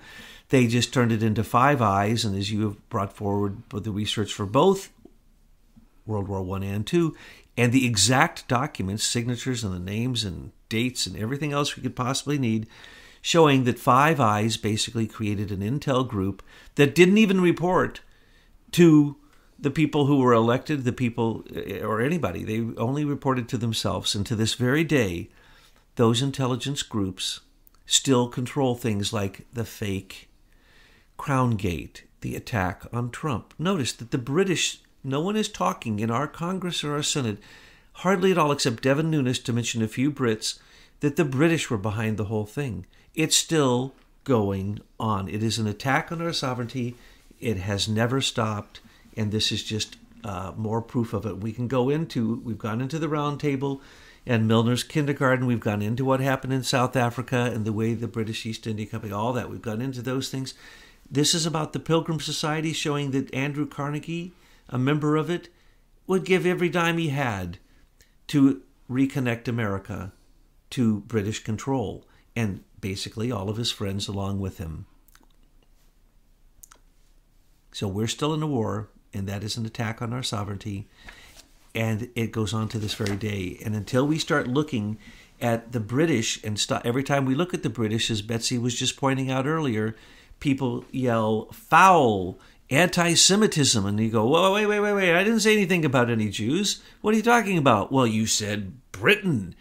they 0.49 0.67
just 0.67 0.93
turned 0.93 1.13
it 1.13 1.23
into 1.23 1.45
Five 1.45 1.81
Eyes, 1.81 2.25
and 2.25 2.37
as 2.37 2.51
you 2.51 2.63
have 2.63 2.89
brought 2.89 3.13
forward 3.13 3.63
the 3.71 3.91
research 3.91 4.33
for 4.33 4.47
both 4.47 4.91
World 6.07 6.29
War 6.29 6.43
One 6.43 6.63
and 6.63 6.87
Two, 6.87 7.17
and 7.57 7.73
the 7.73 7.87
exact 7.87 8.49
documents, 8.49 9.05
signatures, 9.05 9.63
and 9.65 9.75
the 9.75 9.79
names 9.79 10.25
and 10.25 10.53
dates 10.69 11.07
and 11.07 11.17
everything 11.17 11.53
else 11.53 11.77
we 11.77 11.83
could 11.83 11.97
possibly 11.97 12.39
need, 12.39 12.67
showing 13.21 13.65
that 13.65 13.79
Five 13.79 14.21
Eyes 14.21 14.57
basically 14.57 15.07
created 15.07 15.51
an 15.51 15.61
intel 15.61 16.07
group 16.09 16.43
that 16.77 16.95
didn't 16.95 17.19
even 17.19 17.41
report 17.41 18.01
to 18.73 19.17
the 19.61 19.71
people 19.71 20.07
who 20.07 20.19
were 20.19 20.33
elected, 20.33 20.85
the 20.85 20.93
people 20.93 21.45
eh, 21.55 21.81
or 21.81 22.01
anybody, 22.01 22.45
they 22.45 22.75
only 22.81 23.05
reported 23.05 23.49
to 23.49 23.59
themselves. 23.59 24.15
And 24.15 24.25
to 24.27 24.35
this 24.35 24.55
very 24.55 24.85
day, 24.85 25.29
those 25.97 26.23
intelligence 26.23 26.83
groups 26.83 27.41
still 27.87 28.29
control 28.29 28.75
things 28.75 29.13
like 29.13 29.47
the 29.53 29.65
fake 29.65 30.29
Crown 31.17 31.57
Gate, 31.57 32.05
the 32.23 32.35
attack 32.35 32.85
on 32.93 33.11
Trump. 33.11 33.53
Notice 33.59 33.93
that 33.93 34.11
the 34.11 34.19
British, 34.19 34.81
no 35.05 35.21
one 35.21 35.37
is 35.37 35.49
talking 35.49 35.99
in 35.99 36.11
our 36.11 36.27
Congress 36.27 36.83
or 36.83 36.95
our 36.95 37.03
Senate, 37.03 37.39
hardly 37.93 38.31
at 38.31 38.39
all 38.39 38.53
except 38.53 38.83
Devin 38.83 39.11
Nunes 39.11 39.39
to 39.41 39.53
mention 39.53 39.83
a 39.83 39.89
few 39.89 40.11
Brits, 40.11 40.59
that 41.01 41.17
the 41.17 41.25
British 41.25 41.69
were 41.69 41.77
behind 41.77 42.17
the 42.17 42.27
whole 42.27 42.47
thing. 42.47 42.87
It's 43.15 43.37
still 43.37 43.95
going 44.25 44.81
on. 44.99 45.29
It 45.29 45.43
is 45.43 45.59
an 45.59 45.67
attack 45.67 46.11
on 46.11 46.23
our 46.23 46.33
sovereignty. 46.33 46.95
It 47.39 47.59
has 47.59 47.89
never 47.89 48.21
stopped 48.21 48.81
and 49.21 49.33
this 49.33 49.53
is 49.53 49.63
just 49.63 49.99
uh, 50.25 50.53
more 50.57 50.81
proof 50.81 51.13
of 51.13 51.27
it. 51.27 51.39
We 51.39 51.53
can 51.53 51.69
go 51.69 51.91
into, 51.91 52.41
we've 52.43 52.59
gone 52.59 52.81
into 52.81 52.99
the 52.99 53.07
roundtable 53.07 53.81
and 54.27 54.49
Milner's 54.49 54.83
kindergarten. 54.83 55.47
We've 55.47 55.61
gone 55.61 55.83
into 55.83 56.07
what 56.07 56.21
happened 56.21 56.55
in 56.55 56.63
South 56.63 56.97
Africa 56.97 57.51
and 57.55 57.67
the 57.67 57.73
way 57.73 57.93
the 57.93 58.09
British 58.09 58.47
East 58.47 58.67
India 58.67 58.87
Company, 58.87 59.13
all 59.13 59.35
that. 59.35 59.51
We've 59.51 59.61
gone 59.61 59.83
into 59.83 60.01
those 60.01 60.31
things. 60.31 60.55
This 61.11 61.35
is 61.35 61.45
about 61.45 61.75
the 61.75 61.79
Pilgrim 61.79 62.19
Society 62.19 62.73
showing 62.73 63.11
that 63.11 63.33
Andrew 63.35 63.67
Carnegie, 63.67 64.33
a 64.71 64.79
member 64.79 65.17
of 65.17 65.29
it, 65.29 65.51
would 66.07 66.25
give 66.25 66.47
every 66.47 66.71
dime 66.71 66.97
he 66.97 67.11
had 67.11 67.59
to 68.29 68.63
reconnect 68.91 69.49
America 69.49 70.13
to 70.71 71.01
British 71.01 71.45
control, 71.45 72.07
and 72.35 72.63
basically 72.81 73.31
all 73.31 73.51
of 73.51 73.59
his 73.59 73.71
friends 73.71 74.09
along 74.09 74.41
with 74.41 74.59
him. 74.59 74.87
So 77.73 77.87
we're 77.87 78.07
still 78.07 78.33
in 78.33 78.43
a 78.43 78.47
war 78.47 78.89
and 79.13 79.27
that 79.27 79.43
is 79.45 79.57
an 79.57 79.67
attack 79.67 80.01
on 80.01 80.13
our 80.13 80.23
sovereignty. 80.23 80.87
And 81.75 82.09
it 82.15 82.33
goes 82.33 82.53
on 82.53 82.69
to 82.69 82.79
this 82.79 82.95
very 82.95 83.17
day. 83.17 83.59
And 83.65 83.75
until 83.75 84.07
we 84.07 84.19
start 84.19 84.49
looking 84.49 84.99
at 85.41 85.73
the 85.73 85.81
British 85.81 86.43
and 86.43 86.59
stop, 86.59 86.85
every 86.85 87.05
time 87.05 87.25
we 87.25 87.35
look 87.35 87.55
at 87.55 87.63
the 87.63 87.71
British, 87.71 88.11
as 88.11 88.23
Betsy 88.23 88.59
was 88.59 88.75
just 88.75 88.97
pointing 88.97 89.31
out 89.31 89.47
earlier, 89.47 89.97
people 90.41 90.85
yell 90.91 91.47
foul, 91.53 92.39
anti 92.71 93.15
Semitism. 93.15 93.85
And 93.85 94.01
you 94.01 94.11
go, 94.11 94.27
whoa, 94.27 94.53
wait, 94.53 94.67
wait, 94.67 94.81
wait, 94.81 94.93
wait. 94.93 95.15
I 95.15 95.25
didn't 95.25 95.41
say 95.41 95.53
anything 95.53 95.85
about 95.85 96.11
any 96.11 96.29
Jews. 96.29 96.83
What 97.01 97.15
are 97.15 97.17
you 97.17 97.23
talking 97.23 97.59
about? 97.59 97.93
Well, 97.93 98.07
you 98.07 98.27
said 98.27 98.73
Britain, 98.93 99.55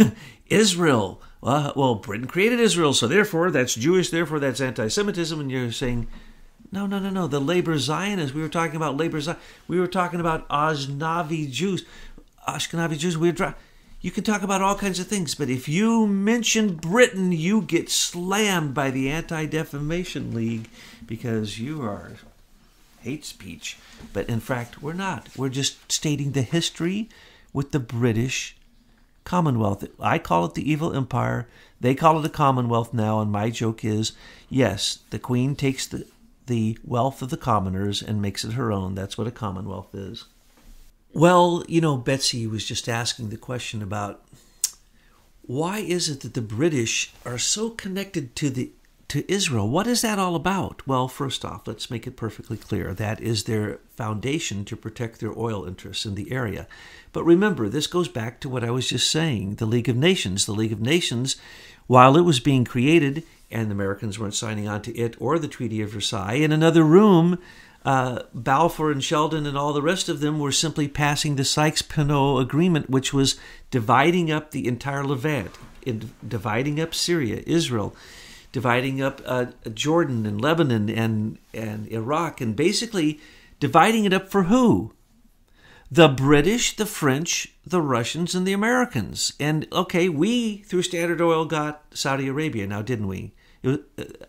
Israel. 0.46 1.20
Well, 1.40 1.72
well, 1.76 1.94
Britain 1.96 2.26
created 2.26 2.60
Israel, 2.60 2.92
so 2.92 3.06
therefore 3.06 3.50
that's 3.50 3.74
Jewish, 3.74 4.10
therefore 4.10 4.40
that's 4.40 4.60
anti 4.60 4.88
Semitism. 4.88 5.38
And 5.38 5.50
you're 5.50 5.72
saying, 5.72 6.08
no, 6.76 6.84
no, 6.84 6.98
no, 6.98 7.08
no. 7.08 7.26
The 7.26 7.40
labor 7.40 7.78
Zionists. 7.78 8.34
We 8.34 8.42
were 8.42 8.50
talking 8.50 8.76
about 8.76 8.98
labor 8.98 9.18
Zionists. 9.18 9.48
We 9.66 9.80
were 9.80 9.86
talking 9.86 10.20
about 10.20 10.46
Ashkenazi 10.50 11.50
Jews. 11.50 11.86
Ashkenazi 12.46 12.98
Jews. 12.98 13.16
We 13.16 13.32
were 13.32 13.54
you 14.02 14.10
can 14.10 14.24
talk 14.24 14.42
about 14.42 14.60
all 14.60 14.76
kinds 14.76 15.00
of 15.00 15.06
things, 15.06 15.34
but 15.34 15.48
if 15.48 15.70
you 15.70 16.06
mention 16.06 16.74
Britain, 16.74 17.32
you 17.32 17.62
get 17.62 17.88
slammed 17.88 18.74
by 18.74 18.90
the 18.90 19.08
Anti 19.08 19.46
Defamation 19.46 20.34
League 20.34 20.68
because 21.06 21.58
you 21.58 21.80
are 21.80 22.12
hate 23.00 23.24
speech. 23.24 23.78
But 24.12 24.28
in 24.28 24.40
fact, 24.40 24.82
we're 24.82 24.92
not. 24.92 25.30
We're 25.34 25.48
just 25.48 25.90
stating 25.90 26.32
the 26.32 26.42
history 26.42 27.08
with 27.54 27.72
the 27.72 27.80
British 27.80 28.54
Commonwealth. 29.24 29.82
I 29.98 30.18
call 30.18 30.44
it 30.44 30.54
the 30.54 30.70
evil 30.70 30.92
empire. 30.92 31.48
They 31.80 31.94
call 31.94 32.18
it 32.18 32.26
a 32.26 32.28
Commonwealth 32.28 32.92
now, 32.92 33.20
and 33.20 33.32
my 33.32 33.48
joke 33.48 33.82
is 33.82 34.12
yes, 34.50 34.98
the 35.08 35.18
Queen 35.18 35.56
takes 35.56 35.86
the, 35.86 36.06
the 36.46 36.78
wealth 36.84 37.22
of 37.22 37.30
the 37.30 37.36
commoners 37.36 38.02
and 38.02 38.22
makes 38.22 38.44
it 38.44 38.52
her 38.52 38.72
own. 38.72 38.94
That's 38.94 39.18
what 39.18 39.26
a 39.26 39.32
Commonwealth 39.32 39.94
is. 39.94 40.24
Well, 41.12 41.64
you 41.68 41.80
know, 41.80 41.96
Betsy 41.96 42.46
was 42.46 42.64
just 42.64 42.88
asking 42.88 43.30
the 43.30 43.36
question 43.36 43.82
about 43.82 44.22
why 45.42 45.78
is 45.78 46.08
it 46.08 46.20
that 46.20 46.34
the 46.34 46.42
British 46.42 47.12
are 47.24 47.38
so 47.38 47.70
connected 47.70 48.34
to 48.36 48.50
the 48.50 48.72
to 49.08 49.30
Israel? 49.32 49.68
What 49.68 49.86
is 49.86 50.02
that 50.02 50.18
all 50.18 50.34
about? 50.34 50.84
Well, 50.86 51.06
first 51.06 51.44
off, 51.44 51.68
let's 51.68 51.90
make 51.90 52.08
it 52.08 52.16
perfectly 52.16 52.56
clear. 52.56 52.92
That 52.92 53.20
is 53.20 53.44
their 53.44 53.78
foundation 53.90 54.64
to 54.64 54.76
protect 54.76 55.20
their 55.20 55.38
oil 55.38 55.64
interests 55.64 56.04
in 56.04 56.16
the 56.16 56.32
area. 56.32 56.66
But 57.12 57.24
remember, 57.24 57.68
this 57.68 57.86
goes 57.86 58.08
back 58.08 58.40
to 58.40 58.48
what 58.48 58.64
I 58.64 58.72
was 58.72 58.88
just 58.88 59.08
saying, 59.08 59.54
the 59.54 59.64
League 59.64 59.88
of 59.88 59.96
Nations. 59.96 60.44
The 60.44 60.52
League 60.52 60.72
of 60.72 60.80
Nations, 60.80 61.36
while 61.86 62.16
it 62.16 62.22
was 62.22 62.40
being 62.40 62.64
created 62.64 63.22
and 63.56 63.70
the 63.70 63.74
Americans 63.74 64.18
weren't 64.18 64.34
signing 64.34 64.68
on 64.68 64.82
to 64.82 64.94
it 64.94 65.16
or 65.18 65.38
the 65.38 65.48
Treaty 65.48 65.80
of 65.80 65.90
Versailles, 65.90 66.34
in 66.34 66.52
another 66.52 66.84
room 66.84 67.38
uh, 67.86 68.24
Balfour 68.34 68.90
and 68.90 69.02
Sheldon 69.02 69.46
and 69.46 69.56
all 69.56 69.72
the 69.72 69.80
rest 69.80 70.08
of 70.08 70.20
them 70.20 70.38
were 70.38 70.52
simply 70.52 70.88
passing 70.88 71.36
the 71.36 71.44
Sykes-Picot 71.44 72.42
Agreement, 72.42 72.90
which 72.90 73.14
was 73.14 73.38
dividing 73.70 74.30
up 74.30 74.50
the 74.50 74.66
entire 74.66 75.04
Levant, 75.04 75.52
in, 75.82 76.10
dividing 76.26 76.80
up 76.80 76.92
Syria, 76.92 77.42
Israel, 77.46 77.94
dividing 78.52 79.00
up 79.00 79.22
uh, 79.24 79.46
Jordan 79.72 80.26
and 80.26 80.40
Lebanon 80.40 80.90
and 80.90 81.38
and 81.54 81.86
Iraq, 81.88 82.40
and 82.40 82.56
basically 82.56 83.20
dividing 83.60 84.04
it 84.04 84.12
up 84.12 84.28
for 84.28 84.44
who? 84.44 84.92
The 85.88 86.08
British, 86.08 86.74
the 86.74 86.86
French, 86.86 87.54
the 87.64 87.80
Russians, 87.80 88.34
and 88.34 88.44
the 88.44 88.52
Americans. 88.52 89.32
And 89.38 89.68
okay, 89.72 90.08
we 90.08 90.58
through 90.58 90.82
Standard 90.82 91.20
Oil 91.20 91.44
got 91.44 91.84
Saudi 91.94 92.26
Arabia 92.26 92.66
now, 92.66 92.82
didn't 92.82 93.06
we? 93.06 93.32
Uh, 93.66 93.78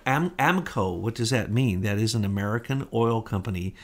Am- 0.05 0.31
Amco, 0.31 0.97
what 0.97 1.15
does 1.15 1.29
that 1.29 1.51
mean? 1.51 1.81
That 1.81 1.99
is 1.99 2.15
an 2.15 2.25
American 2.25 2.87
oil 2.91 3.21
company. 3.21 3.75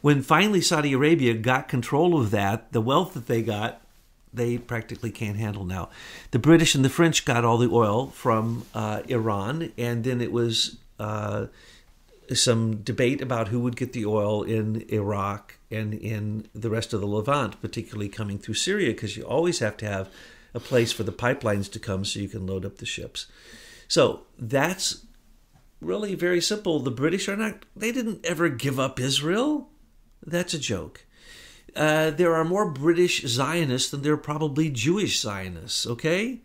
When 0.00 0.22
finally 0.22 0.60
Saudi 0.60 0.92
Arabia 0.92 1.34
got 1.34 1.68
control 1.68 2.20
of 2.20 2.30
that, 2.30 2.72
the 2.72 2.80
wealth 2.80 3.14
that 3.14 3.26
they 3.26 3.42
got, 3.42 3.80
they 4.32 4.58
practically 4.58 5.10
can't 5.10 5.36
handle 5.36 5.64
now. 5.64 5.88
The 6.30 6.38
British 6.38 6.74
and 6.74 6.84
the 6.84 6.90
French 6.90 7.24
got 7.24 7.44
all 7.44 7.58
the 7.58 7.70
oil 7.70 8.08
from 8.08 8.66
uh, 8.74 9.02
Iran, 9.08 9.72
and 9.78 10.04
then 10.04 10.20
it 10.20 10.30
was 10.30 10.76
uh, 11.00 11.46
some 12.32 12.76
debate 12.76 13.22
about 13.22 13.48
who 13.48 13.60
would 13.60 13.76
get 13.76 13.94
the 13.94 14.06
oil 14.06 14.42
in 14.42 14.84
Iraq 14.90 15.54
and 15.70 15.94
in 15.94 16.46
the 16.54 16.70
rest 16.70 16.92
of 16.92 17.00
the 17.00 17.06
Levant, 17.06 17.60
particularly 17.60 18.08
coming 18.08 18.38
through 18.38 18.54
Syria, 18.54 18.90
because 18.90 19.16
you 19.16 19.24
always 19.24 19.58
have 19.60 19.76
to 19.78 19.86
have 19.86 20.10
a 20.54 20.60
place 20.60 20.92
for 20.92 21.02
the 21.02 21.12
pipelines 21.12 21.70
to 21.72 21.78
come 21.78 22.04
so 22.04 22.20
you 22.20 22.28
can 22.28 22.46
load 22.46 22.64
up 22.64 22.78
the 22.78 22.86
ships. 22.86 23.26
So 23.88 24.26
that's 24.38 25.06
really 25.80 26.14
very 26.14 26.40
simple. 26.40 26.80
The 26.80 26.90
British 26.90 27.28
are 27.28 27.36
not, 27.36 27.64
they 27.74 27.90
didn't 27.92 28.24
ever 28.24 28.48
give 28.48 28.78
up 28.78 29.00
Israel. 29.00 29.70
That's 30.24 30.54
a 30.54 30.58
joke. 30.58 31.04
Uh, 31.74 32.10
there 32.10 32.34
are 32.34 32.44
more 32.44 32.70
British 32.70 33.22
Zionists 33.22 33.90
than 33.90 34.02
there 34.02 34.14
are 34.14 34.18
probably 34.18 34.70
Jewish 34.70 35.20
Zionists, 35.20 35.86
okay? 35.86 36.40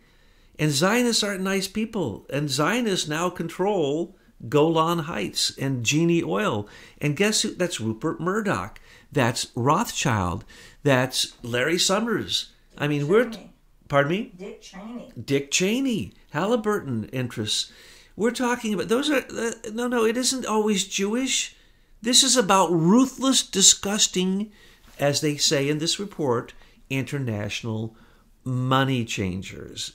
And 0.58 0.70
Zionists 0.70 1.22
aren't 1.22 1.42
nice 1.42 1.66
people. 1.66 2.26
And 2.30 2.48
Zionists 2.48 3.08
now 3.08 3.30
control 3.30 4.16
Golan 4.48 5.00
Heights 5.00 5.56
and 5.58 5.84
Genie 5.84 6.22
Oil. 6.22 6.68
And 7.00 7.16
guess 7.16 7.42
who? 7.42 7.54
That's 7.54 7.80
Rupert 7.80 8.20
Murdoch. 8.20 8.80
That's 9.10 9.48
Rothschild. 9.54 10.44
That's 10.82 11.34
Larry 11.42 11.78
Summers. 11.78 12.52
I 12.78 12.88
mean, 12.88 13.08
we're. 13.08 13.30
Pardon 13.88 14.10
me? 14.10 14.32
Dick 14.36 14.62
Cheney. 14.62 15.12
Dick 15.22 15.50
Cheney. 15.50 16.12
Halliburton 16.30 17.04
interests. 17.12 17.70
We're 18.16 18.30
talking 18.30 18.74
about 18.74 18.88
those 18.88 19.10
are 19.10 19.24
uh, 19.36 19.52
no, 19.72 19.88
no. 19.88 20.04
It 20.04 20.16
isn't 20.16 20.46
always 20.46 20.86
Jewish. 20.86 21.56
This 22.00 22.22
is 22.22 22.36
about 22.36 22.70
ruthless, 22.70 23.42
disgusting, 23.42 24.52
as 24.98 25.20
they 25.20 25.36
say 25.36 25.68
in 25.68 25.78
this 25.78 25.98
report, 25.98 26.52
international 26.90 27.96
money 28.44 29.04
changers. 29.04 29.92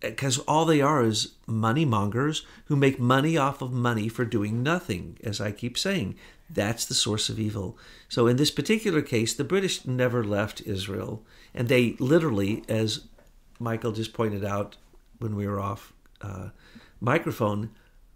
Because 0.00 0.38
all 0.40 0.64
they 0.64 0.80
are 0.80 1.04
is 1.04 1.34
money 1.46 1.84
mongers 1.84 2.46
who 2.66 2.76
make 2.76 2.98
money 2.98 3.36
off 3.36 3.60
of 3.60 3.72
money 3.72 4.08
for 4.08 4.24
doing 4.24 4.62
nothing, 4.62 5.18
as 5.22 5.40
I 5.40 5.52
keep 5.52 5.76
saying. 5.76 6.16
That's 6.48 6.86
the 6.86 6.94
source 6.94 7.28
of 7.28 7.38
evil. 7.38 7.76
So, 8.08 8.26
in 8.26 8.36
this 8.36 8.50
particular 8.50 9.02
case, 9.02 9.34
the 9.34 9.44
British 9.44 9.84
never 9.84 10.24
left 10.24 10.62
Israel. 10.62 11.22
And 11.54 11.68
they 11.68 11.96
literally, 11.98 12.64
as 12.68 13.02
Michael 13.60 13.92
just 13.92 14.12
pointed 14.12 14.44
out 14.44 14.76
when 15.18 15.36
we 15.36 15.46
were 15.46 15.60
off 15.60 15.92
uh, 16.22 16.48
microphone. 17.00 17.70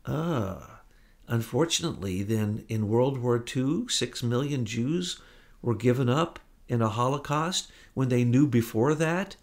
Ah, 0.06 0.80
unfortunately, 1.28 2.22
then 2.22 2.64
in 2.68 2.88
World 2.88 3.18
War 3.18 3.44
II, 3.54 3.84
six 3.88 4.22
million 4.22 4.64
Jews 4.64 5.20
were 5.62 5.74
given 5.74 6.08
up 6.08 6.40
in 6.66 6.82
a 6.82 6.88
Holocaust 6.88 7.70
when 7.92 8.08
they 8.08 8.24
knew 8.24 8.46
before 8.46 8.94
that 8.94 9.36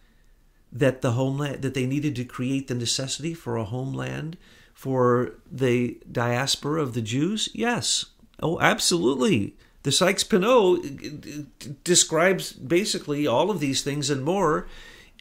that 0.72 1.02
the 1.02 1.12
homeland 1.12 1.62
that 1.62 1.74
they 1.74 1.86
needed 1.86 2.16
to 2.16 2.24
create 2.24 2.68
the 2.68 2.76
necessity 2.76 3.34
for 3.34 3.58
a 3.58 3.66
homeland 3.66 4.38
for 4.74 5.34
the 5.52 6.00
diaspora 6.12 6.82
of 6.82 6.94
the 6.94 7.02
Jews. 7.02 7.50
Yes, 7.54 8.06
oh, 8.42 8.60
absolutely. 8.60 9.56
The 9.84 9.92
Sykes-Picot 9.92 11.84
describes 11.84 12.54
basically 12.54 13.28
all 13.28 13.50
of 13.50 13.60
these 13.60 13.82
things 13.82 14.10
and 14.10 14.24
more 14.24 14.68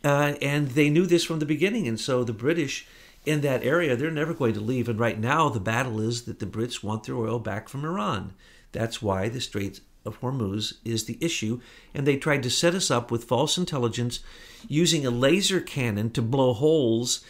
uh, 0.04 0.34
and 0.40 0.68
they 0.68 0.90
knew 0.90 1.06
this 1.06 1.24
from 1.24 1.38
the 1.38 1.46
beginning. 1.46 1.86
And 1.86 1.98
so 1.98 2.24
the 2.24 2.32
British 2.32 2.86
in 3.26 3.42
that 3.42 3.64
area, 3.64 3.96
they're 3.96 4.10
never 4.10 4.34
going 4.34 4.54
to 4.54 4.60
leave. 4.60 4.88
And 4.88 4.98
right 4.98 5.18
now, 5.18 5.48
the 5.48 5.60
battle 5.60 6.00
is 6.00 6.22
that 6.22 6.38
the 6.38 6.46
Brits 6.46 6.82
want 6.82 7.04
their 7.04 7.16
oil 7.16 7.38
back 7.38 7.68
from 7.68 7.84
Iran. 7.84 8.32
That's 8.72 9.02
why 9.02 9.28
the 9.28 9.40
Straits 9.40 9.80
of 10.06 10.20
Hormuz 10.20 10.74
is 10.84 11.04
the 11.04 11.18
issue. 11.20 11.60
And 11.92 12.06
they 12.06 12.16
tried 12.16 12.42
to 12.44 12.50
set 12.50 12.74
us 12.74 12.90
up 12.90 13.10
with 13.10 13.24
false 13.24 13.58
intelligence 13.58 14.20
using 14.68 15.04
a 15.04 15.10
laser 15.10 15.60
cannon 15.60 16.10
to 16.10 16.22
blow 16.22 16.54
holes 16.54 17.24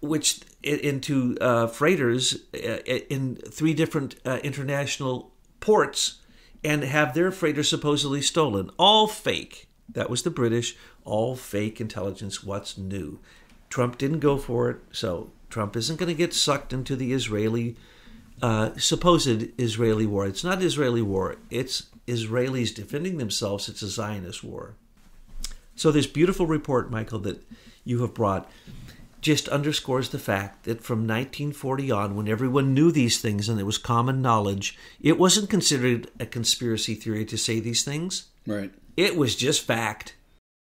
which 0.00 0.40
into 0.64 1.36
uh, 1.40 1.68
freighters 1.68 2.36
uh, 2.54 2.82
in 3.08 3.36
three 3.36 3.72
different 3.72 4.16
uh, 4.26 4.40
international 4.42 5.32
ports 5.60 6.18
and 6.64 6.82
have 6.82 7.14
their 7.14 7.30
freighters 7.30 7.68
supposedly 7.68 8.20
stolen. 8.20 8.70
All 8.78 9.06
fake. 9.06 9.68
That 9.88 10.10
was 10.10 10.22
the 10.22 10.30
British 10.30 10.76
all 11.04 11.36
fake 11.36 11.80
intelligence. 11.80 12.42
What's 12.42 12.78
new? 12.78 13.18
Trump 13.68 13.98
didn't 13.98 14.20
go 14.20 14.36
for 14.36 14.70
it, 14.70 14.78
so 14.92 15.30
Trump 15.50 15.76
isn't 15.76 15.98
going 15.98 16.08
to 16.08 16.14
get 16.14 16.34
sucked 16.34 16.72
into 16.72 16.96
the 16.96 17.12
Israeli, 17.12 17.76
uh, 18.42 18.70
supposed 18.76 19.48
Israeli 19.58 20.06
war. 20.06 20.26
It's 20.26 20.44
not 20.44 20.62
Israeli 20.62 21.02
war. 21.02 21.36
It's 21.50 21.84
Israelis 22.06 22.74
defending 22.74 23.18
themselves. 23.18 23.68
It's 23.68 23.82
a 23.82 23.88
Zionist 23.88 24.44
war. 24.44 24.74
So 25.74 25.90
this 25.90 26.06
beautiful 26.06 26.46
report, 26.46 26.90
Michael, 26.90 27.20
that 27.20 27.42
you 27.84 28.02
have 28.02 28.14
brought 28.14 28.50
just 29.22 29.48
underscores 29.48 30.08
the 30.08 30.18
fact 30.18 30.64
that 30.64 30.82
from 30.82 31.00
1940 31.00 31.90
on, 31.92 32.16
when 32.16 32.28
everyone 32.28 32.74
knew 32.74 32.90
these 32.90 33.20
things 33.20 33.48
and 33.48 33.58
it 33.58 33.64
was 33.64 33.78
common 33.78 34.20
knowledge, 34.20 34.76
it 35.00 35.18
wasn't 35.18 35.48
considered 35.48 36.10
a 36.18 36.26
conspiracy 36.26 36.94
theory 36.94 37.24
to 37.24 37.38
say 37.38 37.60
these 37.60 37.84
things. 37.84 38.24
Right. 38.46 38.72
It 38.96 39.16
was 39.16 39.36
just 39.36 39.64
fact. 39.64 40.16